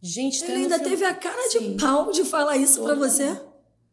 Gente, 0.00 0.36
Ele 0.44 0.46
tendo 0.46 0.56
ainda 0.62 0.74
filme- 0.78 0.90
teve 0.90 1.04
a 1.04 1.14
cara 1.14 1.48
de 1.48 1.58
Sim. 1.58 1.76
pau 1.78 2.12
de 2.12 2.24
falar 2.24 2.56
isso 2.56 2.80
pra 2.82 2.90
Todo 2.94 2.98
você? 3.00 3.40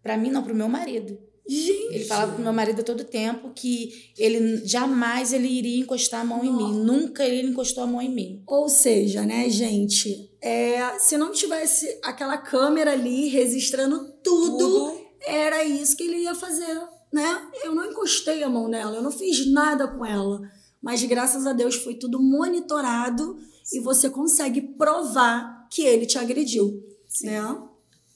Para 0.03 0.17
mim, 0.17 0.29
não, 0.29 0.43
pro 0.43 0.53
meu 0.53 0.67
marido. 0.69 1.17
Gente. 1.45 1.95
Ele 1.95 2.05
falava 2.05 2.33
pro 2.33 2.43
meu 2.43 2.53
marido 2.53 2.83
todo 2.83 3.03
tempo 3.03 3.51
que 3.53 4.13
ele 4.17 4.65
jamais 4.65 5.33
ele 5.33 5.47
iria 5.47 5.81
encostar 5.81 6.21
a 6.21 6.25
mão 6.25 6.43
em 6.43 6.55
mim. 6.55 6.83
Nunca 6.83 7.25
ele 7.25 7.49
encostou 7.49 7.83
a 7.83 7.87
mão 7.87 8.01
em 8.01 8.13
mim. 8.13 8.43
Ou 8.47 8.69
seja, 8.69 9.25
né, 9.25 9.49
gente, 9.49 10.31
é, 10.41 10.97
se 10.99 11.17
não 11.17 11.31
tivesse 11.31 11.99
aquela 12.01 12.37
câmera 12.37 12.93
ali 12.93 13.27
registrando 13.27 14.13
tudo, 14.23 14.57
Tudo. 14.57 15.01
era 15.21 15.63
isso 15.63 15.97
que 15.97 16.03
ele 16.03 16.23
ia 16.23 16.33
fazer, 16.33 16.81
né? 17.11 17.47
Eu 17.63 17.75
não 17.75 17.85
encostei 17.85 18.41
a 18.41 18.49
mão 18.49 18.69
nela, 18.69 18.95
eu 18.95 19.03
não 19.03 19.11
fiz 19.11 19.45
nada 19.51 19.87
com 19.87 20.05
ela. 20.05 20.41
Mas 20.81 21.03
graças 21.03 21.45
a 21.45 21.53
Deus 21.53 21.75
foi 21.75 21.95
tudo 21.95 22.21
monitorado 22.21 23.37
e 23.71 23.79
você 23.79 24.09
consegue 24.09 24.61
provar 24.61 25.67
que 25.69 25.81
ele 25.81 26.05
te 26.05 26.17
agrediu, 26.17 26.83
né? 27.21 27.41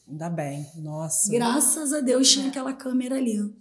Ainda 0.10 0.30
bem. 0.30 0.66
Nossa. 0.76 1.30
Graças 1.32 1.92
a 1.94 2.00
Deus 2.00 2.30
tinha 2.32 2.48
aquela 2.48 2.74
câmera 2.74 3.16
ali. 3.16 3.54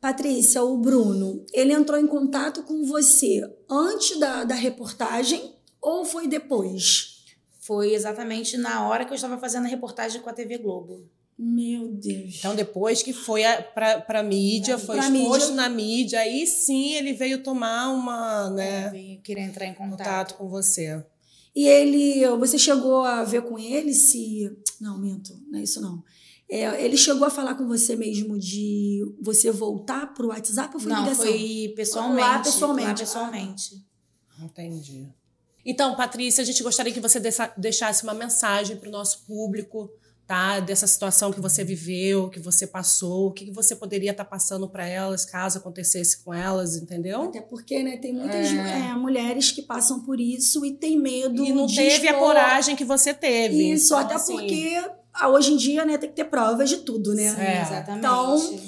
Patrícia, 0.00 0.62
o 0.64 0.76
Bruno, 0.78 1.44
ele 1.52 1.72
entrou 1.72 1.98
em 1.98 2.06
contato 2.06 2.64
com 2.64 2.84
você 2.84 3.40
antes 3.70 4.18
da, 4.18 4.42
da 4.44 4.54
reportagem 4.54 5.54
ou 5.80 6.04
foi 6.04 6.26
depois? 6.26 7.24
Foi 7.60 7.94
exatamente 7.94 8.56
na 8.56 8.88
hora 8.88 9.04
que 9.04 9.12
eu 9.12 9.14
estava 9.14 9.38
fazendo 9.38 9.66
a 9.66 9.68
reportagem 9.68 10.20
com 10.20 10.28
a 10.28 10.32
TV 10.32 10.58
Globo. 10.58 11.08
Meu 11.38 11.88
Deus. 11.88 12.36
Então, 12.38 12.54
depois 12.56 13.02
que 13.02 13.12
foi 13.12 13.44
a- 13.44 13.62
pra, 13.62 14.00
pra 14.00 14.22
mídia, 14.22 14.76
foi 14.76 14.96
Pra 14.96 15.08
exposto 15.08 15.50
mídia. 15.50 15.54
na 15.56 15.68
mídia, 15.68 16.20
aí 16.20 16.46
sim 16.46 16.94
ele 16.94 17.12
veio 17.12 17.42
tomar 17.42 17.90
uma, 17.90 18.50
né, 18.50 18.90
Veio 18.90 19.20
querer 19.20 19.42
entrar 19.42 19.66
em 19.66 19.74
contato. 19.74 19.98
contato 19.98 20.34
com 20.34 20.48
você. 20.48 21.04
E 21.54 21.66
ele, 21.66 22.26
você 22.38 22.58
chegou 22.58 23.04
a 23.04 23.24
ver 23.24 23.42
com 23.42 23.58
ele 23.58 23.92
se. 23.92 24.50
Não, 24.80 24.98
minto, 24.98 25.38
não 25.50 25.58
é 25.58 25.62
isso 25.62 25.80
não. 25.80 26.02
É, 26.48 26.84
ele 26.84 26.96
chegou 26.96 27.26
a 27.26 27.30
falar 27.30 27.54
com 27.54 27.66
você 27.66 27.96
mesmo 27.96 28.38
de 28.38 29.00
você 29.20 29.50
voltar 29.50 30.12
pro 30.12 30.28
WhatsApp 30.28 30.74
ou 30.74 30.80
foi 30.80 30.92
Não, 30.92 31.02
ligação? 31.02 31.24
foi 31.24 31.72
pessoalmente. 31.74 32.20
Lá 32.28 32.38
pessoalmente. 32.40 32.88
Lá 32.88 32.94
pessoalmente. 32.94 33.86
Entendi. 34.38 35.08
Então, 35.64 35.94
Patrícia, 35.94 36.42
a 36.42 36.44
gente 36.44 36.62
gostaria 36.62 36.92
que 36.92 37.00
você 37.00 37.20
deixasse 37.56 38.02
uma 38.02 38.14
mensagem 38.14 38.76
para 38.76 38.88
o 38.88 38.92
nosso 38.92 39.24
público, 39.24 39.90
tá? 40.32 40.60
Dessa 40.60 40.86
situação 40.86 41.30
que 41.30 41.42
você 41.42 41.62
viveu, 41.62 42.30
que 42.30 42.40
você 42.40 42.66
passou, 42.66 43.26
o 43.26 43.32
que 43.32 43.44
que 43.44 43.50
você 43.50 43.76
poderia 43.76 44.12
estar 44.12 44.24
passando 44.24 44.66
para 44.66 44.86
elas, 44.88 45.26
caso 45.26 45.58
acontecesse 45.58 46.24
com 46.24 46.32
elas, 46.32 46.74
entendeu? 46.74 47.24
Até 47.24 47.42
porque, 47.42 47.82
né, 47.82 47.98
tem 47.98 48.14
muitas 48.14 48.46
É. 48.50 48.88
é, 48.90 48.94
mulheres 48.94 49.50
que 49.52 49.60
passam 49.60 50.00
por 50.00 50.18
isso 50.18 50.64
e 50.64 50.72
tem 50.72 50.98
medo 50.98 51.44
E 51.44 51.52
não 51.52 51.66
de 51.66 51.76
teve 51.76 52.08
a 52.08 52.12
expor. 52.12 52.28
coragem 52.28 52.74
que 52.74 52.82
você 52.84 53.12
teve. 53.12 53.72
Isso, 53.72 53.88
Então, 53.92 53.98
até 53.98 54.14
assim, 54.14 54.32
porque 54.38 54.82
ah, 55.12 55.28
hoje 55.28 55.52
em 55.52 55.56
dia, 55.58 55.84
né, 55.84 55.98
tem 55.98 56.08
que 56.08 56.16
ter 56.16 56.24
provas 56.24 56.70
de 56.70 56.78
tudo, 56.78 57.12
né? 57.14 57.24
É. 57.38 57.60
Exatamente. 57.60 57.98
Então, 57.98 58.60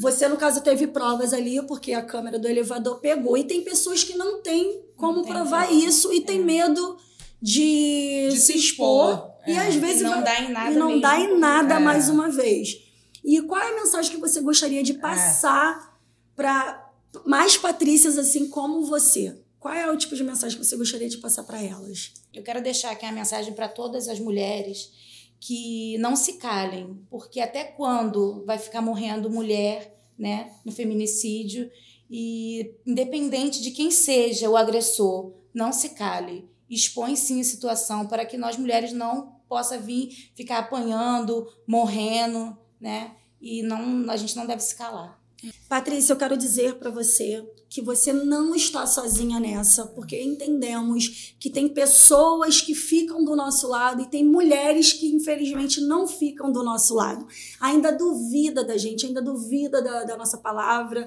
Você, 0.00 0.28
no 0.28 0.36
caso, 0.38 0.62
teve 0.62 0.86
provas 0.86 1.34
ali, 1.34 1.60
porque 1.66 1.92
a 1.92 2.02
câmera 2.02 2.38
do 2.38 2.48
elevador 2.48 3.00
pegou. 3.00 3.36
E 3.36 3.44
tem 3.44 3.62
pessoas 3.62 4.02
que 4.02 4.14
não 4.16 4.42
têm 4.42 4.82
como 4.96 5.22
tem 5.22 5.32
provar 5.32 5.70
isso 5.72 6.10
e 6.12 6.20
tem 6.22 6.38
medo 6.42 6.96
de, 7.40 8.28
De 8.30 8.36
se 8.38 8.52
se 8.52 8.58
expor. 8.58 9.10
expor. 9.12 9.35
E 9.46 9.52
É. 9.52 9.58
às 9.68 9.74
vezes 9.76 10.00
E 10.00 10.04
não 10.04 10.22
vai- 10.22 10.24
dá 10.24 10.40
em 10.40 10.52
nada 10.52 10.70
e 10.72 10.74
não 10.76 10.86
mesmo. 10.88 11.02
dá 11.02 11.18
em 11.20 11.38
nada 11.38 11.74
É. 11.74 11.78
mais 11.78 12.08
uma 12.08 12.28
vez. 12.30 12.78
E 13.24 13.40
qual 13.42 13.60
é 13.60 13.70
a 13.72 13.74
mensagem 13.76 14.10
que 14.12 14.20
você 14.20 14.40
gostaria 14.40 14.82
de 14.82 14.94
passar 14.94 15.98
para 16.34 16.90
mais 17.24 17.56
Patrícias 17.56 18.18
assim 18.18 18.48
como 18.48 18.84
você? 18.86 19.36
Qual 19.58 19.74
é 19.74 19.90
o 19.90 19.96
tipo 19.96 20.14
de 20.14 20.22
mensagem 20.22 20.58
que 20.58 20.64
você 20.64 20.76
gostaria 20.76 21.08
de 21.08 21.18
passar 21.18 21.42
para 21.42 21.60
elas? 21.62 22.12
Eu 22.32 22.42
quero 22.42 22.62
deixar 22.62 22.90
aqui 22.92 23.04
a 23.04 23.10
mensagem 23.12 23.52
para 23.52 23.68
todas 23.68 24.06
as 24.08 24.20
mulheres 24.20 24.92
que 25.40 25.98
não 25.98 26.14
se 26.16 26.34
calem, 26.34 27.00
porque 27.10 27.40
até 27.40 27.64
quando 27.64 28.44
vai 28.46 28.58
ficar 28.58 28.80
morrendo 28.80 29.28
mulher, 29.30 29.98
né, 30.18 30.52
no 30.64 30.72
feminicídio 30.72 31.70
e 32.10 32.74
independente 32.86 33.60
de 33.60 33.70
quem 33.70 33.90
seja 33.90 34.48
o 34.48 34.56
agressor, 34.56 35.32
não 35.52 35.72
se 35.72 35.90
cale. 35.90 36.48
Expõe 36.70 37.16
sim 37.16 37.40
a 37.40 37.44
situação 37.44 38.06
para 38.06 38.24
que 38.24 38.36
nós 38.36 38.56
mulheres 38.56 38.92
não 38.92 39.35
possa 39.48 39.78
vir 39.78 40.30
ficar 40.34 40.58
apanhando, 40.58 41.46
morrendo, 41.66 42.56
né? 42.80 43.16
E 43.40 43.62
não 43.62 44.10
a 44.10 44.16
gente 44.16 44.36
não 44.36 44.46
deve 44.46 44.62
se 44.62 44.74
calar. 44.74 45.20
Patrícia, 45.68 46.12
eu 46.12 46.16
quero 46.16 46.36
dizer 46.36 46.76
para 46.76 46.90
você 46.90 47.46
que 47.68 47.82
você 47.82 48.12
não 48.12 48.54
está 48.54 48.86
sozinha 48.86 49.38
nessa, 49.38 49.86
porque 49.86 50.20
entendemos 50.20 51.34
que 51.38 51.50
tem 51.50 51.68
pessoas 51.68 52.60
que 52.60 52.74
ficam 52.74 53.24
do 53.24 53.36
nosso 53.36 53.68
lado 53.68 54.02
e 54.02 54.06
tem 54.06 54.24
mulheres 54.24 54.92
que 54.92 55.08
infelizmente 55.08 55.80
não 55.80 56.06
ficam 56.06 56.50
do 56.50 56.62
nosso 56.62 56.94
lado. 56.94 57.26
Ainda 57.60 57.92
duvida 57.92 58.64
da 58.64 58.76
gente, 58.78 59.06
ainda 59.06 59.20
duvida 59.20 59.82
da, 59.82 60.04
da 60.04 60.16
nossa 60.16 60.38
palavra. 60.38 61.06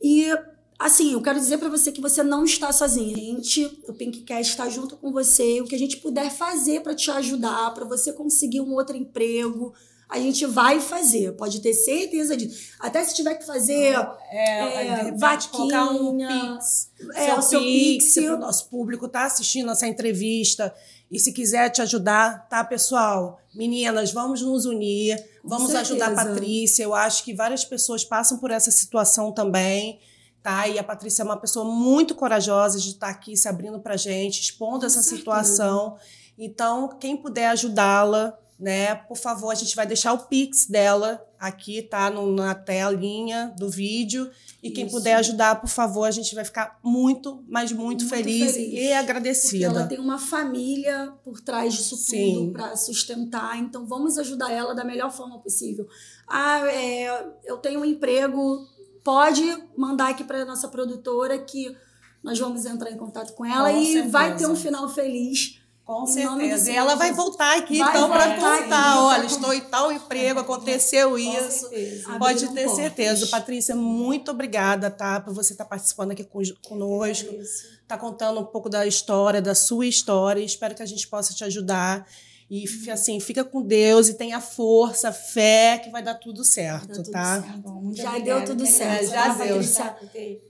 E 0.00 0.28
assim, 0.78 1.12
eu 1.12 1.22
quero 1.22 1.38
dizer 1.38 1.58
para 1.58 1.68
você 1.68 1.90
que 1.92 2.00
você 2.00 2.22
não 2.22 2.44
está 2.44 2.72
sozinha. 2.72 3.14
Gente, 3.16 3.64
o 3.88 3.92
Pinkcast 3.92 4.50
está 4.52 4.68
junto 4.68 4.96
com 4.96 5.12
você. 5.12 5.60
O 5.60 5.64
que 5.64 5.74
a 5.74 5.78
gente 5.78 5.98
puder 5.98 6.30
fazer 6.30 6.80
para 6.80 6.94
te 6.94 7.10
ajudar, 7.10 7.72
para 7.74 7.84
você 7.84 8.12
conseguir 8.12 8.60
um 8.60 8.72
outro 8.74 8.96
emprego, 8.96 9.72
a 10.08 10.20
gente 10.20 10.46
vai 10.46 10.80
fazer, 10.80 11.32
pode 11.32 11.60
ter 11.60 11.74
certeza 11.74 12.36
disso. 12.36 12.72
Até 12.78 13.02
se 13.04 13.14
tiver 13.14 13.34
que 13.34 13.44
fazer 13.44 13.96
É, 14.30 14.86
É, 14.86 14.94
repente, 14.94 15.18
vaquinha, 15.18 15.84
um 15.90 16.16
pix, 16.16 16.90
é, 17.14 17.34
o 17.34 17.42
seu 17.42 17.60
pix, 17.60 18.14
pix. 18.14 18.16
o 18.28 18.36
nosso 18.36 18.68
público 18.68 19.08
tá 19.08 19.24
assistindo 19.24 19.70
essa 19.70 19.86
entrevista. 19.86 20.72
E 21.10 21.18
se 21.18 21.32
quiser 21.32 21.70
te 21.70 21.82
ajudar, 21.82 22.48
tá, 22.48 22.64
pessoal? 22.64 23.40
Meninas, 23.54 24.12
vamos 24.12 24.42
nos 24.42 24.64
unir, 24.64 25.16
Com 25.42 25.48
vamos 25.48 25.70
certeza. 25.72 26.04
ajudar 26.04 26.12
a 26.20 26.24
Patrícia. 26.24 26.82
Eu 26.82 26.94
acho 26.94 27.24
que 27.24 27.32
várias 27.34 27.64
pessoas 27.64 28.04
passam 28.04 28.38
por 28.38 28.50
essa 28.50 28.70
situação 28.70 29.32
também. 29.32 29.98
Tá? 30.46 30.68
E 30.68 30.78
a 30.78 30.84
Patrícia 30.84 31.22
é 31.22 31.24
uma 31.24 31.36
pessoa 31.36 31.64
muito 31.64 32.14
corajosa 32.14 32.78
de 32.78 32.90
estar 32.90 33.08
aqui 33.08 33.36
se 33.36 33.48
abrindo 33.48 33.80
pra 33.80 33.96
gente, 33.96 34.40
expondo 34.40 34.86
essa 34.86 35.02
certeza. 35.02 35.16
situação. 35.18 35.96
Então, 36.38 36.88
quem 37.00 37.16
puder 37.16 37.48
ajudá-la, 37.48 38.38
né, 38.56 38.94
por 38.94 39.16
favor, 39.16 39.50
a 39.50 39.56
gente 39.56 39.74
vai 39.74 39.84
deixar 39.88 40.12
o 40.12 40.18
Pix 40.28 40.66
dela 40.66 41.20
aqui, 41.36 41.82
tá? 41.82 42.08
No- 42.10 42.32
na 42.32 42.54
telinha 42.54 43.52
do 43.58 43.68
vídeo. 43.68 44.30
E 44.62 44.70
quem 44.70 44.86
Isso. 44.86 44.94
puder 44.94 45.14
ajudar, 45.16 45.60
por 45.60 45.68
favor, 45.68 46.04
a 46.04 46.12
gente 46.12 46.32
vai 46.32 46.44
ficar 46.44 46.78
muito, 46.80 47.42
mas 47.48 47.72
muito, 47.72 48.04
Muito 48.04 48.08
feliz, 48.08 48.52
feliz. 48.52 48.56
e 48.56 48.70
Porque 48.70 48.86
ela 48.86 49.00
agradecida. 49.00 49.86
tem 49.88 49.98
uma 49.98 50.16
família 50.18 51.12
por 51.24 51.40
trás 51.40 51.74
disso 51.74 51.96
tudo 52.08 52.52
para 52.52 52.76
sustentar. 52.76 53.58
Então 53.58 53.84
vamos 53.84 54.16
ajudar 54.16 54.52
ela 54.52 54.76
da 54.76 54.84
melhor 54.84 55.10
forma 55.10 55.40
possível. 55.40 55.88
Ah, 56.28 56.60
é, 56.72 57.26
eu 57.44 57.56
tenho 57.58 57.80
um 57.80 57.84
emprego. 57.84 58.64
Pode 59.06 59.62
mandar 59.76 60.08
aqui 60.08 60.24
para 60.24 60.44
nossa 60.44 60.66
produtora 60.66 61.38
que 61.38 61.76
nós 62.24 62.36
vamos 62.40 62.66
entrar 62.66 62.90
em 62.90 62.96
contato 62.96 63.34
com 63.34 63.44
ela 63.46 63.70
Com 63.70 63.78
e 63.78 63.84
certeza. 63.92 64.08
vai 64.10 64.36
ter 64.36 64.46
um 64.48 64.56
final 64.56 64.88
feliz. 64.88 65.60
Com 65.84 66.04
certeza. 66.04 66.72
E 66.72 66.74
ela 66.74 66.96
vai 66.96 67.12
voltar 67.12 67.56
aqui, 67.56 67.78
Vai 67.78 67.90
então, 67.90 68.10
para 68.10 68.34
contar. 68.34 69.00
Olha, 69.04 69.22
tá 69.22 69.28
com- 69.28 69.34
estou 69.36 69.54
em 69.54 69.60
tal 69.60 69.92
emprego, 69.92 70.40
aconteceu 70.40 71.10
Com 71.10 71.18
isso. 71.18 71.60
certeza. 71.60 72.02
Abriram 72.06 72.18
Pode 72.18 72.40
ter 72.48 72.64
portas. 72.64 72.72
certeza. 72.74 73.26
Patrícia, 73.28 73.76
muito 73.76 74.32
obrigada, 74.32 74.90
tá? 74.90 75.20
Por 75.20 75.32
você 75.32 75.52
estar 75.52 75.64
participando 75.66 76.10
aqui 76.10 76.24
conosco. 76.68 77.32
Isso. 77.32 77.76
tá 77.86 77.96
contando 77.96 78.40
um 78.40 78.44
pouco 78.44 78.68
da 78.68 78.84
história, 78.84 79.40
da 79.40 79.54
sua 79.54 79.86
história. 79.86 80.40
Espero 80.40 80.74
que 80.74 80.82
a 80.82 80.86
gente 80.86 81.06
possa 81.06 81.32
te 81.32 81.44
ajudar. 81.44 82.04
E 82.48 82.64
assim, 82.92 83.18
fica 83.18 83.44
com 83.44 83.60
Deus 83.60 84.08
e 84.08 84.14
tenha 84.14 84.40
força, 84.40 85.10
fé, 85.10 85.80
que 85.82 85.90
vai 85.90 86.00
dar 86.00 86.14
tudo 86.14 86.44
certo, 86.44 86.92
tudo 86.92 87.10
tá? 87.10 87.42
certo. 87.42 87.58
Bom, 87.58 87.92
Já 87.92 88.10
obrigada, 88.10 88.24
deu 88.24 88.44
tudo 88.44 88.58
Patrícia. 88.64 88.84
certo, 88.86 89.10
já 89.10 89.22
Tá, 89.34 89.44
deu. 89.44 89.54
Patrícia. 89.56 89.96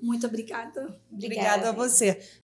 Muito 0.02 0.26
obrigada. 0.26 1.00
Obrigada 1.10 1.68
a 1.70 1.72
você. 1.72 2.20